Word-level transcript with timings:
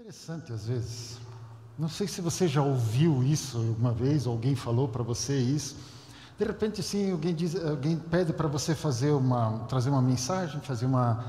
Interessante 0.00 0.50
às 0.50 0.64
vezes. 0.64 1.18
Não 1.78 1.86
sei 1.86 2.08
se 2.08 2.22
você 2.22 2.48
já 2.48 2.62
ouviu 2.62 3.22
isso 3.22 3.58
alguma 3.58 3.92
vez, 3.92 4.26
alguém 4.26 4.56
falou 4.56 4.88
para 4.88 5.02
você 5.02 5.36
isso. 5.36 5.76
De 6.38 6.44
repente, 6.46 6.80
assim, 6.80 7.12
alguém 7.12 7.34
diz, 7.34 7.54
alguém 7.54 7.98
pede 7.98 8.32
para 8.32 8.48
você 8.48 8.74
fazer 8.74 9.10
uma, 9.10 9.58
trazer 9.68 9.90
uma 9.90 10.00
mensagem, 10.00 10.58
fazer 10.62 10.86
uma, 10.86 11.22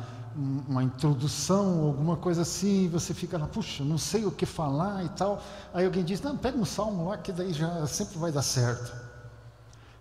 uma 0.70 0.82
introdução, 0.82 1.84
alguma 1.84 2.16
coisa 2.16 2.44
assim, 2.44 2.86
e 2.86 2.88
você 2.88 3.14
fica 3.14 3.38
lá, 3.38 3.46
puxa, 3.46 3.84
não 3.84 3.98
sei 3.98 4.24
o 4.24 4.32
que 4.32 4.46
falar 4.46 5.04
e 5.04 5.10
tal. 5.10 5.44
Aí 5.74 5.84
alguém 5.84 6.06
diz, 6.06 6.22
não, 6.22 6.38
pega 6.38 6.58
um 6.58 6.64
salmo 6.64 7.10
lá 7.10 7.18
que 7.18 7.34
daí 7.34 7.52
já 7.52 7.86
sempre 7.88 8.18
vai 8.18 8.32
dar 8.32 8.42
certo. 8.42 8.96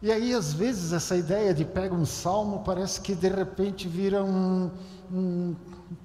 E 0.00 0.12
aí, 0.12 0.32
às 0.32 0.52
vezes, 0.52 0.92
essa 0.92 1.16
ideia 1.16 1.52
de 1.52 1.64
pega 1.64 1.92
um 1.92 2.06
salmo 2.06 2.62
parece 2.64 3.00
que 3.00 3.16
de 3.16 3.28
repente 3.28 3.88
vira 3.88 4.22
um, 4.22 4.70
um 5.12 5.56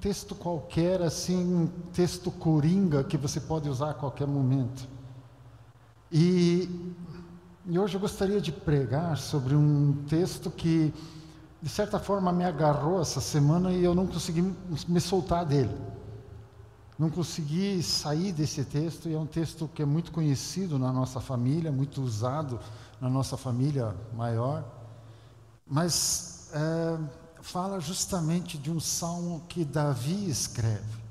texto 0.02 0.34
qualquer, 0.34 1.02
assim, 1.02 1.38
um 1.38 1.68
texto 1.94 2.32
coringa 2.32 3.04
que 3.04 3.18
você 3.18 3.39
pode 3.39 3.70
usar 3.70 3.92
a 3.92 3.94
qualquer 3.94 4.28
momento. 4.28 4.88
E, 6.12 6.93
e 7.65 7.78
hoje 7.78 7.96
eu 7.96 8.00
gostaria 8.00 8.42
de 8.42 8.52
pregar 8.52 9.18
sobre 9.18 9.56
um 9.56 10.04
texto 10.07 10.50
que, 10.50 10.93
de 11.62 11.70
certa 11.70 12.00
forma, 12.00 12.32
me 12.32 12.43
agarrou 12.43 13.02
essa 13.02 13.21
semana 13.21 13.71
e 13.71 13.84
eu 13.84 13.93
não 13.93 14.07
consegui 14.07 14.42
me 14.88 15.00
soltar 15.00 15.46
dele. 15.46 15.76
Não 16.98 17.10
consegui 17.10 17.84
sair 17.84 18.32
desse 18.32 18.64
texto, 18.64 19.10
e 19.10 19.14
é 19.14 19.20
um 19.20 19.26
texto 19.26 19.70
que 19.74 19.82
é 19.82 19.86
muito 19.86 20.12
conhecido 20.12 20.79
na 20.79 20.93
nossa 20.93 21.20
família, 21.20 21.70
muito 21.71 22.01
usado 22.01 22.57
na 23.01 23.10
nossa 23.10 23.36
família 23.36 23.93
maior, 24.15 24.64
mas 25.68 26.50
é, 26.54 26.98
fala 27.46 27.80
justamente 27.80 28.58
de 28.58 28.72
um 28.72 28.80
salmo 28.80 29.44
que 29.48 29.64
Davi 29.64 30.28
escreve. 30.28 31.06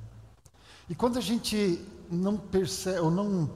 E 0.91 0.95
quando 0.95 1.16
a 1.16 1.20
gente 1.20 1.80
não 2.10 2.37
percebe, 2.37 2.98
ou 2.98 3.10
não, 3.10 3.48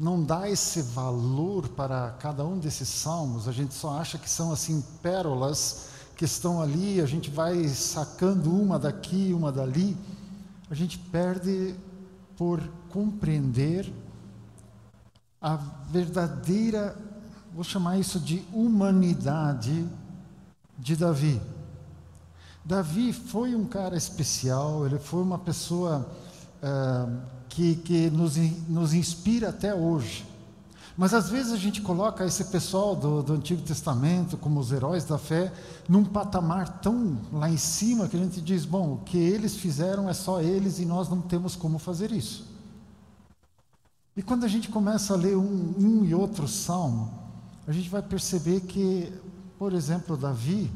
não 0.00 0.24
dá 0.24 0.48
esse 0.48 0.80
valor 0.80 1.68
para 1.68 2.12
cada 2.18 2.42
um 2.42 2.58
desses 2.58 2.88
salmos, 2.88 3.46
a 3.46 3.52
gente 3.52 3.74
só 3.74 3.98
acha 3.98 4.16
que 4.16 4.30
são 4.30 4.50
assim 4.50 4.82
pérolas 5.02 5.88
que 6.16 6.24
estão 6.24 6.62
ali, 6.62 7.02
a 7.02 7.06
gente 7.06 7.30
vai 7.30 7.68
sacando 7.68 8.50
uma 8.50 8.78
daqui, 8.78 9.32
uma 9.34 9.52
dali, 9.52 9.94
a 10.70 10.74
gente 10.74 10.98
perde 10.98 11.76
por 12.34 12.62
compreender 12.88 13.92
a 15.40 15.56
verdadeira, 15.90 16.96
vou 17.54 17.62
chamar 17.62 17.98
isso 17.98 18.18
de 18.18 18.42
humanidade 18.54 19.86
de 20.78 20.96
Davi. 20.96 21.38
Davi 22.64 23.12
foi 23.12 23.54
um 23.54 23.64
cara 23.64 23.96
especial, 23.96 24.86
ele 24.86 24.98
foi 24.98 25.20
uma 25.22 25.38
pessoa 25.38 26.08
uh, 26.62 27.20
que, 27.48 27.76
que 27.76 28.08
nos, 28.10 28.36
nos 28.68 28.94
inspira 28.94 29.48
até 29.48 29.74
hoje. 29.74 30.24
Mas 30.96 31.14
às 31.14 31.30
vezes 31.30 31.52
a 31.52 31.56
gente 31.56 31.80
coloca 31.80 32.24
esse 32.24 32.44
pessoal 32.44 32.94
do, 32.94 33.22
do, 33.22 33.32
Antigo 33.32 33.62
Testamento 33.62 34.36
como 34.36 34.60
os 34.60 34.70
heróis 34.70 35.04
da 35.04 35.18
fé 35.18 35.52
num 35.88 36.04
patamar 36.04 36.80
tão 36.80 37.18
lá 37.32 37.48
em 37.48 37.56
cima 37.56 38.08
que 38.08 38.16
a 38.16 38.20
gente 38.20 38.40
diz: 38.40 38.64
bom, 38.64 38.94
o 38.94 38.98
que 38.98 39.18
eles 39.18 39.56
fizeram 39.56 40.08
é 40.08 40.12
só 40.12 40.40
eles 40.40 40.78
e 40.78 40.84
nós 40.84 41.08
não 41.08 41.20
temos 41.20 41.56
como 41.56 41.78
fazer 41.78 42.12
isso. 42.12 42.46
E 44.14 44.22
quando 44.22 44.44
a 44.44 44.48
gente 44.48 44.68
começa 44.68 45.14
a 45.14 45.16
ler 45.16 45.36
um, 45.36 45.74
um 45.78 46.04
e 46.04 46.14
outro 46.14 46.46
salmo, 46.46 47.10
a 47.66 47.72
gente 47.72 47.88
vai 47.88 48.02
perceber 48.02 48.60
que, 48.60 49.10
por 49.58 49.72
exemplo, 49.72 50.16
Davi, 50.16 50.70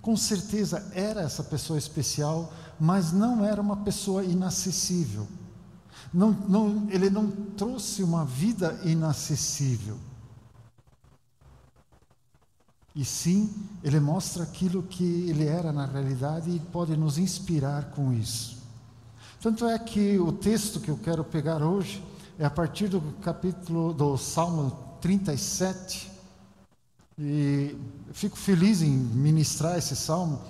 com 0.00 0.16
certeza 0.16 0.90
era 0.94 1.20
essa 1.20 1.42
pessoa 1.42 1.78
especial, 1.78 2.52
mas 2.78 3.12
não 3.12 3.44
era 3.44 3.60
uma 3.60 3.76
pessoa 3.78 4.24
inacessível. 4.24 5.26
Não, 6.12 6.30
não, 6.30 6.88
ele 6.90 7.10
não 7.10 7.30
trouxe 7.30 8.02
uma 8.02 8.24
vida 8.24 8.80
inacessível. 8.84 9.96
E 12.94 13.04
sim, 13.04 13.52
ele 13.84 14.00
mostra 14.00 14.42
aquilo 14.42 14.82
que 14.82 15.04
ele 15.28 15.46
era 15.46 15.72
na 15.72 15.86
realidade 15.86 16.50
e 16.50 16.58
pode 16.58 16.96
nos 16.96 17.18
inspirar 17.18 17.90
com 17.90 18.12
isso. 18.12 18.58
Tanto 19.40 19.66
é 19.66 19.78
que 19.78 20.18
o 20.18 20.32
texto 20.32 20.80
que 20.80 20.90
eu 20.90 20.98
quero 20.98 21.22
pegar 21.22 21.62
hoje 21.62 22.02
é 22.38 22.44
a 22.44 22.50
partir 22.50 22.88
do 22.88 23.00
capítulo 23.22 23.94
do 23.94 24.16
Salmo 24.16 24.76
37. 25.00 26.09
E 27.22 27.76
fico 28.12 28.34
feliz 28.34 28.80
em 28.80 28.90
ministrar 28.90 29.76
esse 29.76 29.94
salmo. 29.94 30.40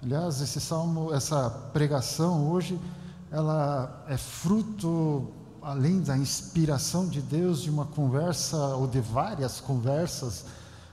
Aliás, 0.00 0.40
esse 0.40 0.60
salmo, 0.60 1.12
essa 1.12 1.50
pregação 1.72 2.48
hoje 2.48 2.78
ela 3.28 4.04
é 4.08 4.16
fruto, 4.16 5.26
além 5.60 6.00
da 6.00 6.16
inspiração 6.16 7.08
de 7.08 7.20
Deus, 7.20 7.62
de 7.62 7.70
uma 7.70 7.86
conversa, 7.86 8.56
ou 8.76 8.86
de 8.86 9.00
várias 9.00 9.58
conversas, 9.58 10.44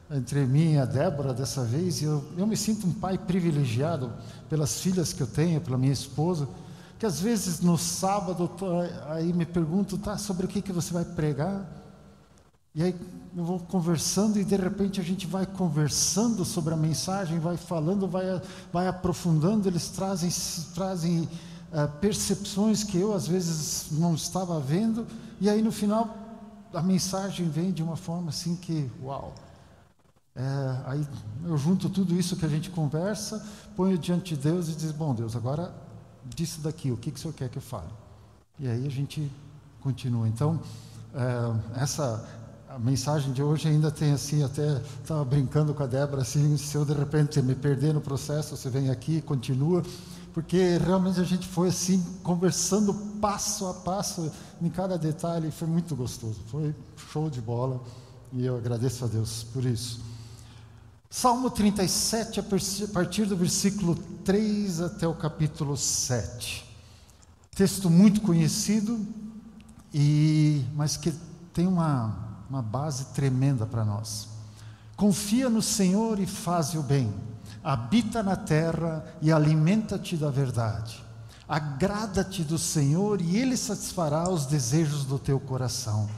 entre 0.10 0.46
mim 0.48 0.74
e 0.74 0.80
a 0.80 0.86
Débora 0.86 1.34
dessa 1.34 1.64
vez, 1.64 2.02
e 2.02 2.06
eu, 2.06 2.24
eu 2.36 2.48
me 2.48 2.58
sinto 2.58 2.88
um 2.88 2.94
pai 2.94 3.16
privilegiado 3.18 4.12
pelas 4.50 4.80
filhas 4.80 5.14
que 5.14 5.22
eu 5.22 5.28
tenho, 5.28 5.62
pela 5.62 5.78
minha 5.78 5.94
esposa, 5.94 6.48
que 6.98 7.06
às 7.06 7.20
vezes 7.20 7.60
no 7.60 7.78
sábado, 7.78 8.48
tô, 8.48 8.68
aí 9.10 9.32
me 9.32 9.46
pergunto, 9.46 9.98
tá, 9.98 10.18
sobre 10.18 10.46
o 10.46 10.50
que, 10.50 10.62
que 10.62 10.72
você 10.72 10.92
vai 10.92 11.06
pregar? 11.06 11.70
E 12.74 12.82
aí 12.82 12.96
eu 13.36 13.44
vou 13.44 13.60
conversando 13.60 14.40
e 14.40 14.44
de 14.44 14.56
repente 14.56 15.00
a 15.00 15.04
gente 15.04 15.28
vai 15.28 15.46
conversando 15.46 16.44
sobre 16.44 16.74
a 16.74 16.78
mensagem, 16.78 17.40
vai 17.40 17.58
falando, 17.58 18.08
vai, 18.08 18.26
vai 18.72 18.88
aprofundando, 18.88 19.68
eles 19.68 19.90
trazem, 19.90 20.30
trazem 20.74 21.22
uh, 21.22 21.88
percepções 22.00 22.84
que 22.84 22.98
eu 22.98 23.14
às 23.14 23.28
vezes 23.28 23.88
não 23.92 24.16
estava 24.16 24.60
vendo, 24.60 25.06
e 25.40 25.50
aí 25.50 25.62
no 25.62 25.72
final 25.72 26.16
a 26.74 26.82
mensagem 26.82 27.50
vem 27.50 27.72
de 27.72 27.84
uma 27.84 27.96
forma 27.96 28.30
assim 28.30 28.56
que, 28.56 28.90
uau! 29.02 29.34
É, 30.36 30.82
aí 30.86 31.08
eu 31.46 31.58
junto 31.58 31.90
tudo 31.90 32.16
isso 32.16 32.38
que 32.38 32.46
a 32.46 32.50
gente 32.50 32.70
conversa, 32.70 33.46
ponho 33.76 33.98
diante 33.98 34.36
de 34.36 34.42
Deus 34.42 34.70
e 34.70 34.74
diz: 34.74 34.92
Bom, 34.92 35.14
Deus, 35.14 35.36
agora 35.36 35.74
disso 36.24 36.62
daqui, 36.62 36.92
o 36.92 36.98
que, 36.98 37.12
que 37.12 37.18
o 37.18 37.22
Senhor 37.22 37.34
quer 37.34 37.50
que 37.50 37.58
eu 37.58 37.62
fale? 37.62 37.90
E 38.58 38.68
aí 38.68 38.86
a 38.86 38.90
gente 38.90 39.30
continua. 39.82 40.28
Então, 40.28 40.62
é, 41.14 41.82
essa 41.82 42.26
a 42.70 42.78
mensagem 42.78 43.34
de 43.34 43.42
hoje 43.42 43.68
ainda 43.68 43.90
tem 43.90 44.12
assim, 44.12 44.44
até 44.44 44.80
estava 45.02 45.26
brincando 45.26 45.74
com 45.74 45.82
a 45.82 45.88
Débora, 45.88 46.22
assim, 46.22 46.56
se 46.56 46.76
eu 46.76 46.86
de 46.86 46.94
repente 46.94 47.42
me 47.42 47.56
perder 47.56 47.96
no 47.96 48.00
processo, 48.00 48.56
você 48.56 48.70
vem 48.70 48.92
aqui 48.92 49.22
continua 49.22 49.84
porque 50.34 50.78
realmente 50.78 51.20
a 51.20 51.24
gente 51.24 51.48
foi 51.48 51.70
assim, 51.70 52.06
conversando 52.22 52.94
passo 53.20 53.66
a 53.66 53.74
passo 53.74 54.32
em 54.62 54.70
cada 54.70 54.98
detalhe, 54.98 55.50
foi 55.50 55.68
muito 55.68 55.96
gostoso, 55.96 56.40
foi 56.48 56.76
show 57.12 57.30
de 57.30 57.42
bola, 57.42 57.82
e 58.32 58.46
eu 58.46 58.56
agradeço 58.56 59.04
a 59.04 59.08
Deus 59.08 59.44
por 59.52 59.66
isso. 59.66 60.02
Salmo 61.10 61.50
37, 61.50 62.40
a 62.40 62.44
partir 62.94 63.26
do 63.26 63.36
versículo 63.36 63.96
3 64.24 64.82
até 64.82 65.08
o 65.08 65.16
capítulo 65.16 65.76
7. 65.76 66.64
Texto 67.56 67.90
muito 67.90 68.22
conhecido, 68.22 69.04
e 69.92 70.64
mas 70.76 70.96
que 70.96 71.12
tem 71.52 71.66
uma, 71.66 72.29
uma 72.50 72.62
base 72.62 73.06
tremenda 73.14 73.66
para 73.66 73.86
nós. 73.86 74.28
Confia 74.96 75.50
no 75.50 75.62
Senhor 75.62 76.20
e 76.20 76.26
faz 76.26 76.74
o 76.74 76.82
bem 76.82 77.14
habita 77.64 78.24
na 78.24 78.36
terra 78.36 79.06
e 79.22 79.32
alimenta-te 79.32 80.16
da 80.16 80.30
verdade. 80.30 81.04
Agrada-te 81.48 82.44
do 82.44 82.58
Senhor 82.58 83.22
e 83.22 83.38
Ele 83.38 83.58
satisfará 83.58 84.30
os 84.30 84.46
desejos 84.46 85.06
do 85.06 85.18
teu 85.18 85.40
coração. 85.40 86.10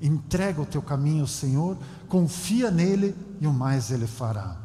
Entrega 0.00 0.60
o 0.60 0.66
teu 0.66 0.82
caminho 0.82 1.22
ao 1.22 1.26
Senhor, 1.26 1.76
confia 2.08 2.70
nele 2.70 3.16
e 3.40 3.46
o 3.46 3.52
mais 3.52 3.90
Ele 3.90 4.06
fará. 4.06 4.56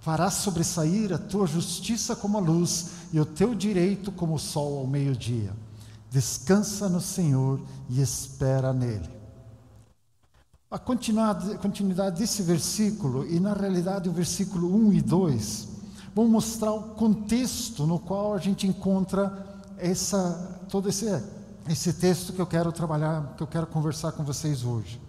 Fará 0.00 0.30
sobressair 0.30 1.12
a 1.12 1.18
tua 1.18 1.46
justiça 1.46 2.14
como 2.14 2.38
a 2.38 2.40
luz 2.40 2.90
e 3.12 3.18
o 3.18 3.26
teu 3.26 3.54
direito 3.54 4.12
como 4.12 4.34
o 4.34 4.38
sol 4.38 4.78
ao 4.78 4.86
meio-dia. 4.86 5.52
Descansa 6.10 6.88
no 6.88 7.00
Senhor 7.00 7.60
e 7.88 8.00
espera 8.00 8.72
nele. 8.72 9.15
A 10.76 10.78
continuidade 10.78 12.18
desse 12.18 12.42
versículo, 12.42 13.26
e 13.26 13.40
na 13.40 13.54
realidade 13.54 14.10
o 14.10 14.12
versículo 14.12 14.76
1 14.88 14.92
e 14.92 15.00
2, 15.00 15.68
vão 16.14 16.28
mostrar 16.28 16.70
o 16.70 16.82
contexto 16.90 17.86
no 17.86 17.98
qual 17.98 18.34
a 18.34 18.38
gente 18.38 18.66
encontra 18.66 19.64
essa, 19.78 20.60
todo 20.68 20.90
esse, 20.90 21.06
esse 21.66 21.94
texto 21.94 22.34
que 22.34 22.38
eu 22.38 22.46
quero 22.46 22.70
trabalhar, 22.72 23.32
que 23.38 23.42
eu 23.42 23.46
quero 23.46 23.66
conversar 23.66 24.12
com 24.12 24.22
vocês 24.22 24.64
hoje. 24.64 25.00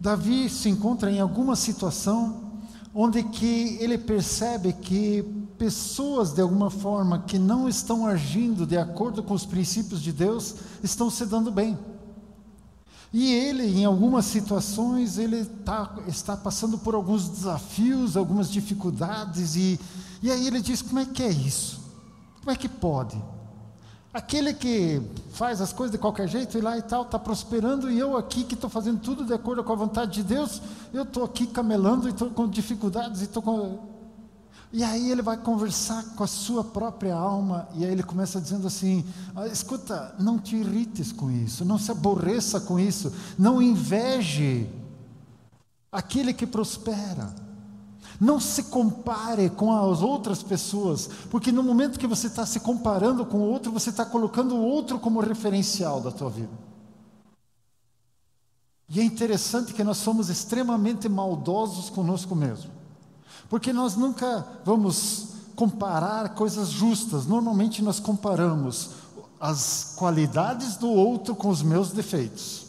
Davi 0.00 0.50
se 0.50 0.68
encontra 0.68 1.08
em 1.08 1.20
alguma 1.20 1.54
situação 1.54 2.60
onde 2.92 3.22
que 3.22 3.78
ele 3.80 3.96
percebe 3.96 4.72
que 4.72 5.22
pessoas 5.56 6.32
de 6.32 6.40
alguma 6.40 6.68
forma 6.68 7.20
que 7.20 7.38
não 7.38 7.68
estão 7.68 8.08
agindo 8.08 8.66
de 8.66 8.76
acordo 8.76 9.22
com 9.22 9.34
os 9.34 9.46
princípios 9.46 10.02
de 10.02 10.10
Deus 10.10 10.56
estão 10.82 11.08
se 11.08 11.24
dando 11.26 11.52
bem. 11.52 11.78
E 13.16 13.32
ele, 13.32 13.62
em 13.62 13.84
algumas 13.84 14.24
situações, 14.24 15.18
ele 15.18 15.44
tá, 15.44 15.94
está 16.08 16.36
passando 16.36 16.76
por 16.76 16.96
alguns 16.96 17.28
desafios, 17.28 18.16
algumas 18.16 18.50
dificuldades, 18.50 19.54
e, 19.54 19.78
e 20.20 20.32
aí 20.32 20.44
ele 20.48 20.60
diz: 20.60 20.82
como 20.82 20.98
é 20.98 21.04
que 21.04 21.22
é 21.22 21.30
isso? 21.30 21.80
Como 22.40 22.50
é 22.50 22.56
que 22.56 22.68
pode? 22.68 23.16
Aquele 24.12 24.52
que 24.52 25.00
faz 25.30 25.60
as 25.60 25.72
coisas 25.72 25.92
de 25.92 25.98
qualquer 25.98 26.26
jeito 26.26 26.58
e 26.58 26.60
lá 26.60 26.76
e 26.76 26.82
tal, 26.82 27.02
está 27.02 27.16
prosperando, 27.16 27.88
e 27.88 27.96
eu 27.96 28.16
aqui 28.16 28.42
que 28.42 28.54
estou 28.54 28.68
fazendo 28.68 28.98
tudo 28.98 29.24
de 29.24 29.32
acordo 29.32 29.62
com 29.62 29.72
a 29.72 29.76
vontade 29.76 30.14
de 30.14 30.24
Deus, 30.24 30.60
eu 30.92 31.04
estou 31.04 31.22
aqui 31.22 31.46
camelando 31.46 32.08
e 32.08 32.10
estou 32.10 32.30
com 32.30 32.48
dificuldades 32.48 33.20
e 33.20 33.24
estou 33.26 33.40
com. 33.40 33.93
E 34.74 34.82
aí 34.82 35.08
ele 35.08 35.22
vai 35.22 35.36
conversar 35.36 36.02
com 36.16 36.24
a 36.24 36.26
sua 36.26 36.64
própria 36.64 37.14
alma, 37.14 37.68
e 37.76 37.84
aí 37.84 37.92
ele 37.92 38.02
começa 38.02 38.40
dizendo 38.40 38.66
assim: 38.66 39.04
ah, 39.32 39.46
escuta, 39.46 40.12
não 40.18 40.36
te 40.36 40.56
irrites 40.56 41.12
com 41.12 41.30
isso, 41.30 41.64
não 41.64 41.78
se 41.78 41.92
aborreça 41.92 42.60
com 42.60 42.76
isso, 42.76 43.12
não 43.38 43.62
inveje 43.62 44.68
aquele 45.92 46.34
que 46.34 46.44
prospera. 46.44 47.32
Não 48.20 48.40
se 48.40 48.64
compare 48.64 49.48
com 49.48 49.72
as 49.72 50.02
outras 50.02 50.42
pessoas, 50.42 51.08
porque 51.30 51.52
no 51.52 51.62
momento 51.62 51.98
que 51.98 52.06
você 52.06 52.26
está 52.26 52.44
se 52.44 52.58
comparando 52.58 53.24
com 53.24 53.38
o 53.38 53.48
outro, 53.48 53.70
você 53.70 53.90
está 53.90 54.04
colocando 54.04 54.56
o 54.56 54.64
outro 54.64 54.98
como 54.98 55.20
referencial 55.20 56.00
da 56.00 56.10
tua 56.10 56.30
vida. 56.30 56.52
E 58.88 58.98
é 59.00 59.04
interessante 59.04 59.72
que 59.72 59.84
nós 59.84 59.98
somos 59.98 60.28
extremamente 60.28 61.08
maldosos 61.08 61.90
conosco 61.90 62.34
mesmo, 62.34 62.70
porque 63.48 63.72
nós 63.72 63.96
nunca 63.96 64.46
vamos 64.64 65.34
comparar 65.54 66.34
coisas 66.34 66.68
justas, 66.68 67.26
normalmente 67.26 67.82
nós 67.82 68.00
comparamos 68.00 68.90
as 69.38 69.94
qualidades 69.96 70.76
do 70.76 70.88
outro 70.88 71.34
com 71.34 71.48
os 71.48 71.62
meus 71.62 71.90
defeitos. 71.92 72.66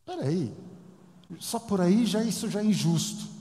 Espera 0.00 0.28
aí, 0.28 0.54
só 1.38 1.58
por 1.58 1.80
aí 1.80 2.06
já 2.06 2.22
isso 2.22 2.48
já 2.48 2.60
é 2.60 2.64
injusto. 2.64 3.39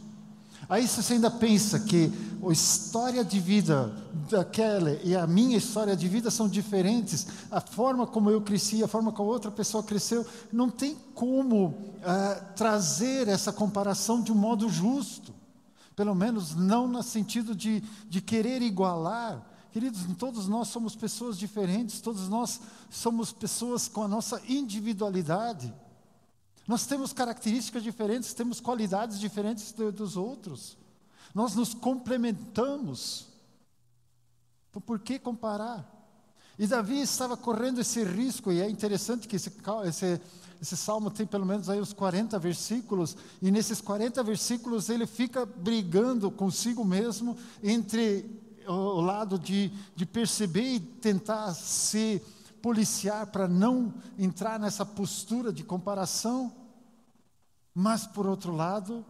Aí 0.70 0.88
você 0.88 1.14
ainda 1.14 1.32
pensa 1.32 1.80
que 1.80 2.12
a 2.48 2.52
história 2.52 3.26
de 3.26 3.40
vida 3.40 3.92
daquela 4.30 4.92
e 5.04 5.16
a 5.16 5.26
minha 5.26 5.58
história 5.58 5.96
de 5.96 6.08
vida 6.08 6.30
são 6.30 6.48
diferentes, 6.48 7.26
a 7.50 7.60
forma 7.60 8.06
como 8.06 8.30
eu 8.30 8.40
cresci, 8.40 8.84
a 8.84 8.88
forma 8.88 9.12
como 9.12 9.32
outra 9.32 9.50
pessoa 9.50 9.82
cresceu, 9.82 10.24
não 10.54 10.70
tem 10.70 10.96
como 11.16 11.66
uh, 11.66 12.54
trazer 12.56 13.28
essa 13.28 13.52
comparação 13.52 14.22
de 14.22 14.32
um 14.32 14.36
modo 14.36 14.70
justo. 14.70 15.34
Pelo 15.96 16.14
menos 16.14 16.56
não 16.56 16.88
no 16.88 17.02
sentido 17.02 17.56
de, 17.56 17.84
de 18.08 18.22
querer 18.22 18.62
igualar. 18.62 19.44
Queridos, 19.72 20.02
todos 20.20 20.48
nós 20.48 20.68
somos 20.68 20.96
pessoas 20.96 21.38
diferentes, 21.38 22.00
todos 22.00 22.30
nós 22.30 22.62
somos 22.92 23.34
pessoas 23.34 23.88
com 23.88 24.04
a 24.04 24.08
nossa 24.08 24.40
individualidade. 24.48 25.74
Nós 26.70 26.86
temos 26.86 27.12
características 27.12 27.82
diferentes, 27.82 28.32
temos 28.32 28.62
qualidades 28.62 29.20
diferentes 29.20 29.72
dos 29.72 30.16
outros. 30.16 30.78
Nós 31.34 31.56
nos 31.56 31.74
complementamos. 31.74 33.26
Então, 34.70 34.80
por 34.80 35.00
que 35.00 35.18
comparar? 35.18 35.92
E 36.60 36.68
Davi 36.68 37.02
estava 37.02 37.36
correndo 37.36 37.82
esse 37.82 38.04
risco, 38.04 38.52
e 38.52 38.62
é 38.62 38.70
interessante 38.70 39.28
que 39.28 39.38
esse, 39.38 39.52
esse, 39.88 40.22
esse 40.62 40.78
salmo 40.78 41.10
tem 41.10 41.26
pelo 41.26 41.44
menos 41.44 41.72
aí 41.72 41.82
uns 41.82 41.92
40 41.92 42.38
versículos, 42.38 43.18
e 43.42 43.50
nesses 43.50 43.82
40 43.82 44.22
versículos 44.22 44.90
ele 44.90 45.08
fica 45.08 45.48
brigando 45.48 46.30
consigo 46.30 46.86
mesmo 46.86 47.36
entre 47.64 48.30
o, 48.68 49.02
lado 49.02 49.40
de, 49.40 49.72
de 49.96 50.06
perceber 50.06 50.76
e 50.76 50.80
tentar 50.80 51.52
se 51.56 52.22
policiar 52.62 53.26
para 53.26 53.48
não 53.48 53.92
entrar 54.20 54.60
nessa 54.60 54.86
postura 54.86 55.52
de 55.52 55.64
comparação, 55.64 56.59
mas, 57.80 58.06
por 58.06 58.28
outro 58.28 58.54
lado, 58.54 59.06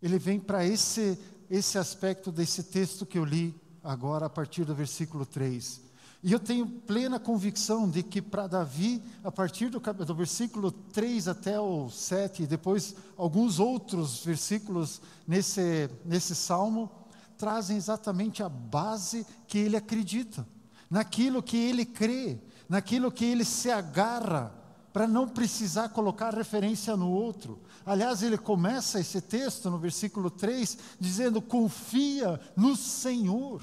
ele 0.00 0.16
vem 0.16 0.38
para 0.38 0.64
esse, 0.64 1.18
esse 1.50 1.76
aspecto 1.76 2.30
desse 2.30 2.62
texto 2.62 3.04
que 3.04 3.18
eu 3.18 3.24
li 3.24 3.52
agora, 3.82 4.26
a 4.26 4.30
partir 4.30 4.64
do 4.64 4.72
versículo 4.72 5.26
3. 5.26 5.80
E 6.22 6.30
eu 6.30 6.38
tenho 6.38 6.64
plena 6.64 7.18
convicção 7.18 7.90
de 7.90 8.04
que 8.04 8.22
para 8.22 8.46
Davi, 8.46 9.02
a 9.24 9.32
partir 9.32 9.68
do, 9.68 9.80
do, 9.80 10.14
versículo 10.14 10.70
3 10.70 11.26
até 11.26 11.58
o 11.58 11.90
7, 11.90 12.44
e 12.44 12.46
depois 12.46 12.94
alguns 13.16 13.58
outros 13.58 14.24
versículos 14.24 15.02
nesse, 15.26 15.90
nesse 16.04 16.36
salmo, 16.36 16.88
trazem 17.36 17.76
exatamente 17.76 18.44
a 18.44 18.48
base 18.48 19.26
que 19.48 19.58
ele 19.58 19.76
acredita, 19.76 20.46
naquilo 20.88 21.42
que 21.42 21.56
ele 21.56 21.84
crê, 21.84 22.38
naquilo 22.68 23.10
que 23.10 23.24
ele 23.24 23.44
se 23.44 23.72
agarra, 23.72 24.61
para 24.92 25.08
não 25.08 25.28
precisar 25.28 25.88
colocar 25.88 26.34
referência 26.34 26.96
no 26.96 27.10
outro. 27.10 27.58
Aliás, 27.84 28.22
ele 28.22 28.36
começa 28.36 29.00
esse 29.00 29.20
texto 29.20 29.70
no 29.70 29.78
versículo 29.78 30.30
3 30.30 30.78
dizendo: 31.00 31.40
confia 31.40 32.40
no 32.56 32.76
Senhor. 32.76 33.62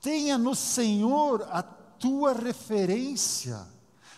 Tenha 0.00 0.36
no 0.36 0.54
Senhor 0.54 1.46
a 1.50 1.62
tua 1.62 2.32
referência. 2.32 3.66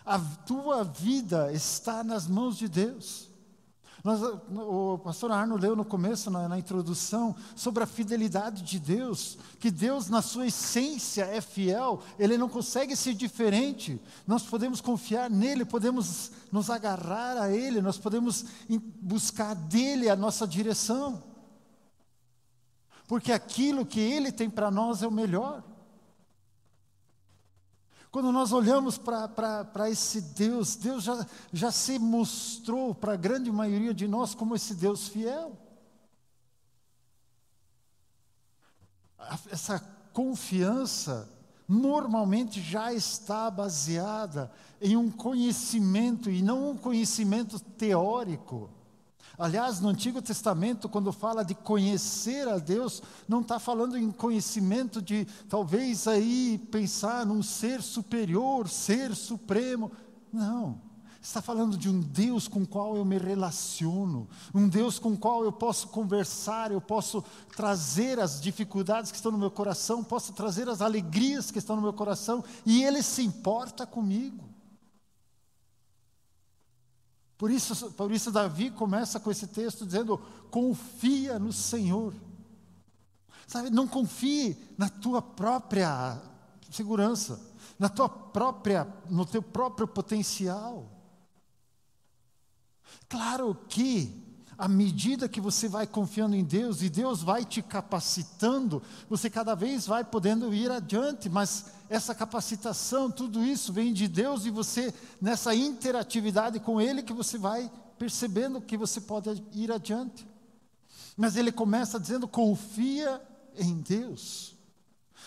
A 0.04 0.18
tua 0.18 0.84
vida 0.84 1.52
está 1.52 2.02
nas 2.02 2.26
mãos 2.26 2.56
de 2.56 2.68
Deus. 2.68 3.28
Nós, 4.06 4.22
o 4.22 4.98
pastor 4.98 5.32
Arno 5.32 5.56
leu 5.56 5.74
no 5.74 5.84
começo, 5.84 6.30
na, 6.30 6.48
na, 6.48 6.56
introdução, 6.56 7.34
sobre 7.56 7.82
a 7.82 7.86
fidelidade 7.88 8.62
de 8.62 8.78
Deus, 8.78 9.36
que 9.58 9.68
Deus, 9.68 10.08
na 10.08 10.22
sua 10.22 10.46
essência, 10.46 11.24
é 11.24 11.40
fiel, 11.40 12.00
ele 12.16 12.38
não 12.38 12.48
consegue 12.48 12.94
ser 12.94 13.14
diferente. 13.14 14.00
Nós 14.24 14.44
podemos 14.44 14.80
confiar 14.80 15.28
nele, 15.28 15.64
podemos 15.64 16.30
nos 16.52 16.70
agarrar 16.70 17.36
a 17.36 17.50
ele, 17.50 17.82
nós 17.82 17.98
podemos 17.98 18.44
buscar 19.02 19.54
dele 19.54 20.08
a 20.08 20.14
nossa 20.14 20.46
direção, 20.46 21.20
porque 23.08 23.32
aquilo 23.32 23.84
que 23.84 23.98
ele 23.98 24.30
tem 24.30 24.48
para 24.48 24.70
nós 24.70 25.02
é 25.02 25.08
o 25.08 25.10
melhor. 25.10 25.64
Quando 28.16 28.32
nós 28.32 28.50
olhamos 28.50 28.96
para 28.96 29.90
esse 29.90 30.22
Deus, 30.22 30.74
Deus 30.74 31.04
já, 31.04 31.26
já 31.52 31.70
se 31.70 31.98
mostrou 31.98 32.94
para 32.94 33.12
a 33.12 33.16
grande 33.16 33.52
maioria 33.52 33.92
de 33.92 34.08
nós 34.08 34.34
como 34.34 34.56
esse 34.56 34.74
Deus 34.74 35.06
fiel. 35.06 35.54
Essa 39.50 39.78
confiança 40.14 41.30
normalmente 41.68 42.58
já 42.58 42.90
está 42.90 43.50
baseada 43.50 44.50
em 44.80 44.96
um 44.96 45.10
conhecimento 45.10 46.30
e 46.30 46.40
não 46.40 46.70
um 46.70 46.78
conhecimento 46.78 47.60
teórico. 47.60 48.70
Aliás, 49.38 49.80
no 49.80 49.88
Antigo 49.88 50.22
Testamento, 50.22 50.88
quando 50.88 51.12
fala 51.12 51.44
de 51.44 51.54
conhecer 51.54 52.48
a 52.48 52.58
Deus, 52.58 53.02
não 53.28 53.42
está 53.42 53.58
falando 53.58 53.96
em 53.96 54.10
conhecimento 54.10 55.02
de 55.02 55.26
talvez 55.48 56.08
aí 56.08 56.58
pensar 56.70 57.26
num 57.26 57.42
ser 57.42 57.82
superior, 57.82 58.68
ser 58.68 59.14
supremo. 59.14 59.92
Não. 60.32 60.80
Está 61.20 61.42
falando 61.42 61.76
de 61.76 61.88
um 61.88 62.00
Deus 62.00 62.46
com 62.46 62.64
qual 62.64 62.96
eu 62.96 63.04
me 63.04 63.18
relaciono, 63.18 64.28
um 64.54 64.68
Deus 64.68 64.98
com 64.98 65.12
o 65.12 65.18
qual 65.18 65.42
eu 65.44 65.50
posso 65.50 65.88
conversar, 65.88 66.70
eu 66.70 66.80
posso 66.80 67.22
trazer 67.54 68.20
as 68.20 68.40
dificuldades 68.40 69.10
que 69.10 69.16
estão 69.16 69.32
no 69.32 69.38
meu 69.38 69.50
coração, 69.50 70.04
posso 70.04 70.32
trazer 70.32 70.68
as 70.68 70.80
alegrias 70.80 71.50
que 71.50 71.58
estão 71.58 71.74
no 71.74 71.82
meu 71.82 71.92
coração, 71.92 72.44
e 72.64 72.84
Ele 72.84 73.02
se 73.02 73.22
importa 73.22 73.84
comigo. 73.84 74.55
Por 77.38 77.50
isso, 77.50 77.92
por 77.92 78.10
isso 78.10 78.32
Davi 78.32 78.70
começa 78.70 79.20
com 79.20 79.30
esse 79.30 79.46
texto 79.46 79.84
dizendo: 79.84 80.18
confia 80.50 81.38
no 81.38 81.52
Senhor. 81.52 82.14
Sabe, 83.46 83.70
não 83.70 83.86
confie 83.86 84.56
na 84.76 84.88
tua 84.88 85.22
própria 85.22 86.20
segurança, 86.70 87.40
na 87.78 87.88
tua 87.88 88.08
própria, 88.08 88.88
no 89.08 89.24
teu 89.24 89.42
próprio 89.42 89.86
potencial. 89.86 90.90
Claro 93.08 93.54
que 93.68 94.25
à 94.58 94.66
medida 94.66 95.28
que 95.28 95.40
você 95.40 95.68
vai 95.68 95.86
confiando 95.86 96.34
em 96.34 96.44
Deus 96.44 96.82
e 96.82 96.88
Deus 96.88 97.22
vai 97.22 97.44
te 97.44 97.60
capacitando, 97.60 98.82
você 99.08 99.28
cada 99.28 99.54
vez 99.54 99.86
vai 99.86 100.04
podendo 100.04 100.52
ir 100.54 100.70
adiante, 100.70 101.28
mas 101.28 101.66
essa 101.88 102.14
capacitação, 102.14 103.10
tudo 103.10 103.44
isso 103.44 103.72
vem 103.72 103.92
de 103.92 104.08
Deus 104.08 104.46
e 104.46 104.50
você, 104.50 104.92
nessa 105.20 105.54
interatividade 105.54 106.58
com 106.60 106.80
Ele, 106.80 107.02
que 107.02 107.12
você 107.12 107.36
vai 107.36 107.70
percebendo 107.98 108.60
que 108.60 108.76
você 108.76 109.00
pode 109.00 109.42
ir 109.52 109.70
adiante. 109.70 110.26
Mas 111.16 111.36
ele 111.36 111.50
começa 111.50 111.98
dizendo: 111.98 112.28
confia 112.28 113.20
em 113.56 113.74
Deus. 113.74 114.54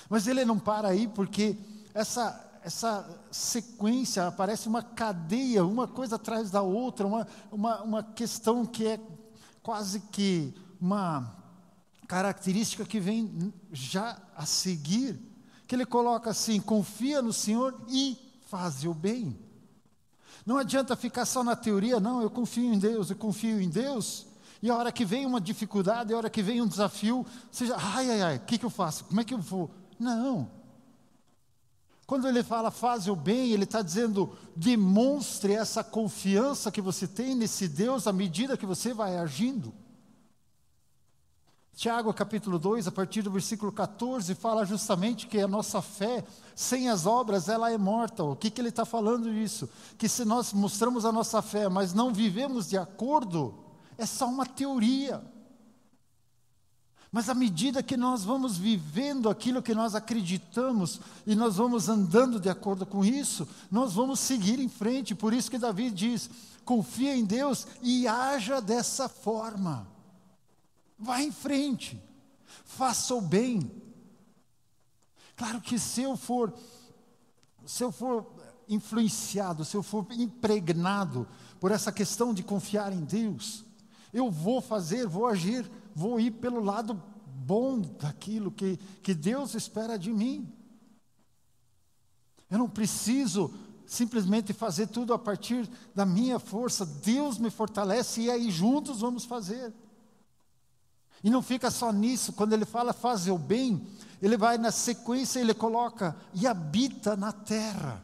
Mas 0.07 0.27
ele 0.27 0.45
não 0.45 0.59
para 0.59 0.89
aí, 0.89 1.07
porque 1.07 1.57
essa 1.93 2.45
essa 2.61 3.07
sequência, 3.31 4.27
aparece 4.27 4.67
uma 4.67 4.83
cadeia, 4.83 5.63
uma 5.63 5.87
coisa 5.87 6.17
atrás 6.17 6.51
da 6.51 6.61
outra, 6.61 7.07
uma, 7.07 7.27
uma, 7.49 7.81
uma 7.81 8.03
questão 8.03 8.65
que 8.65 8.85
é 8.85 8.99
quase 9.69 9.99
que 9.99 10.51
uma 10.81 11.31
característica 12.07 12.83
que 12.83 12.99
vem 12.99 13.53
já 13.71 14.17
a 14.35 14.43
seguir, 14.43 15.19
que 15.67 15.75
ele 15.75 15.85
coloca 15.85 16.31
assim: 16.31 16.59
confia 16.59 17.21
no 17.21 17.31
Senhor 17.31 17.79
e 17.87 18.17
faz 18.47 18.83
o 18.83 18.95
bem. 18.95 19.37
Não 20.43 20.57
adianta 20.57 20.95
ficar 20.95 21.23
só 21.23 21.43
na 21.43 21.55
teoria, 21.55 21.99
não, 21.99 22.19
eu 22.19 22.31
confio 22.31 22.73
em 22.73 22.79
Deus, 22.79 23.11
eu 23.11 23.15
confio 23.15 23.61
em 23.61 23.69
Deus, 23.69 24.25
e 24.59 24.71
a 24.71 24.75
hora 24.75 24.91
que 24.91 25.05
vem 25.05 25.23
uma 25.23 25.39
dificuldade, 25.39 26.15
a 26.15 26.17
hora 26.17 26.31
que 26.31 26.41
vem 26.41 26.63
um 26.63 26.67
desafio, 26.67 27.23
seja, 27.51 27.75
ai, 27.77 28.09
ai, 28.09 28.21
ai, 28.23 28.37
o 28.37 28.39
que, 28.39 28.57
que 28.57 28.65
eu 28.65 28.71
faço? 28.71 29.05
Como 29.05 29.21
é 29.21 29.23
que 29.23 29.35
eu 29.35 29.39
vou? 29.39 29.69
Não. 29.99 30.49
Quando 32.09 32.27
ele 32.27 32.41
fala 32.41 32.71
faze 32.71 33.11
o 33.11 33.15
bem, 33.15 33.51
ele 33.51 33.65
está 33.65 33.83
dizendo 33.83 34.35
demonstre 34.55 35.53
essa 35.53 35.83
confiança 35.83 36.71
que 36.71 36.81
você 36.81 37.07
tem 37.07 37.35
nesse 37.35 37.67
Deus 37.67 38.07
à 38.07 38.11
medida 38.11 38.57
que 38.57 38.65
você 38.65 38.95
vai 38.95 39.15
agindo. 39.15 39.71
Tiago 41.75 42.11
capítulo 42.11 42.57
2, 42.57 42.87
a 42.87 42.91
partir 42.91 43.21
do 43.21 43.29
versículo 43.29 43.71
14, 43.71 44.33
fala 44.33 44.65
justamente 44.65 45.27
que 45.27 45.39
a 45.39 45.47
nossa 45.47 45.83
fé, 45.83 46.25
sem 46.55 46.89
as 46.89 47.05
obras, 47.05 47.47
ela 47.47 47.71
é 47.71 47.77
morta. 47.77 48.23
O 48.23 48.35
que, 48.35 48.49
que 48.49 48.59
ele 48.59 48.69
está 48.69 48.85
falando 48.85 49.31
isso? 49.31 49.69
Que 49.95 50.09
se 50.09 50.25
nós 50.25 50.51
mostramos 50.51 51.05
a 51.05 51.11
nossa 51.11 51.43
fé, 51.43 51.69
mas 51.69 51.93
não 51.93 52.11
vivemos 52.11 52.67
de 52.67 52.75
acordo, 52.75 53.53
é 53.99 54.05
só 54.07 54.25
uma 54.25 54.47
teoria. 54.47 55.21
Mas 57.11 57.27
à 57.27 57.33
medida 57.33 57.81
que 57.81 57.97
nós 57.97 58.23
vamos 58.23 58.57
vivendo 58.57 59.29
aquilo 59.29 59.63
que 59.63 59.73
nós 59.73 59.95
acreditamos 59.95 60.99
e 61.25 61.35
nós 61.35 61.55
vamos 61.55 61.89
andando 61.89 62.39
de 62.39 62.49
acordo 62.49 62.85
com 62.85 63.03
isso, 63.03 63.47
nós 63.71 63.93
vamos 63.93 64.19
seguir 64.19 64.59
em 64.59 64.69
frente. 64.69 65.15
Por 65.15 65.33
isso 65.33 65.49
que 65.49 65.57
Davi 65.57 65.89
diz: 65.89 66.29
confia 66.63 67.15
em 67.15 67.25
Deus 67.25 67.65
e 67.81 68.07
haja 68.07 68.61
dessa 68.61 69.09
forma. 69.09 69.87
Vá 70.99 71.21
em 71.21 71.31
frente, 71.31 71.99
faça 72.63 73.15
o 73.15 73.21
bem. 73.21 73.71
Claro 75.35 75.61
que 75.61 75.79
se 75.79 76.03
eu 76.03 76.15
for, 76.15 76.53
se 77.65 77.83
eu 77.83 77.91
for 77.91 78.27
influenciado, 78.67 79.65
se 79.65 79.75
eu 79.75 79.81
for 79.81 80.05
impregnado 80.11 81.27
por 81.59 81.71
essa 81.71 81.91
questão 81.91 82.35
de 82.35 82.43
confiar 82.43 82.93
em 82.93 83.03
Deus, 83.03 83.65
eu 84.13 84.29
vou 84.29 84.61
fazer, 84.61 85.07
vou 85.07 85.25
agir, 85.25 85.69
vou 85.95 86.19
ir 86.19 86.31
pelo 86.31 86.63
lado 86.63 87.01
bom 87.25 87.79
daquilo 87.79 88.51
que, 88.51 88.77
que 89.01 89.13
Deus 89.13 89.55
espera 89.55 89.97
de 89.97 90.11
mim. 90.11 90.51
Eu 92.49 92.57
não 92.57 92.69
preciso 92.69 93.53
simplesmente 93.85 94.53
fazer 94.53 94.87
tudo 94.87 95.13
a 95.13 95.19
partir 95.19 95.67
da 95.95 96.05
minha 96.05 96.37
força, 96.37 96.85
Deus 96.85 97.39
me 97.39 97.49
fortalece 97.49 98.21
e 98.21 98.29
aí 98.29 98.51
juntos 98.51 99.01
vamos 99.01 99.25
fazer. 99.25 99.73
E 101.23 101.29
não 101.29 101.41
fica 101.41 101.71
só 101.71 101.91
nisso, 101.91 102.33
quando 102.33 102.53
ele 102.53 102.65
fala 102.65 102.93
fazer 102.93 103.31
o 103.31 103.37
bem, 103.37 103.85
ele 104.21 104.37
vai 104.37 104.57
na 104.57 104.71
sequência, 104.71 105.39
ele 105.39 105.53
coloca 105.53 106.15
e 106.33 106.45
habita 106.45 107.15
na 107.17 107.31
terra. 107.31 108.03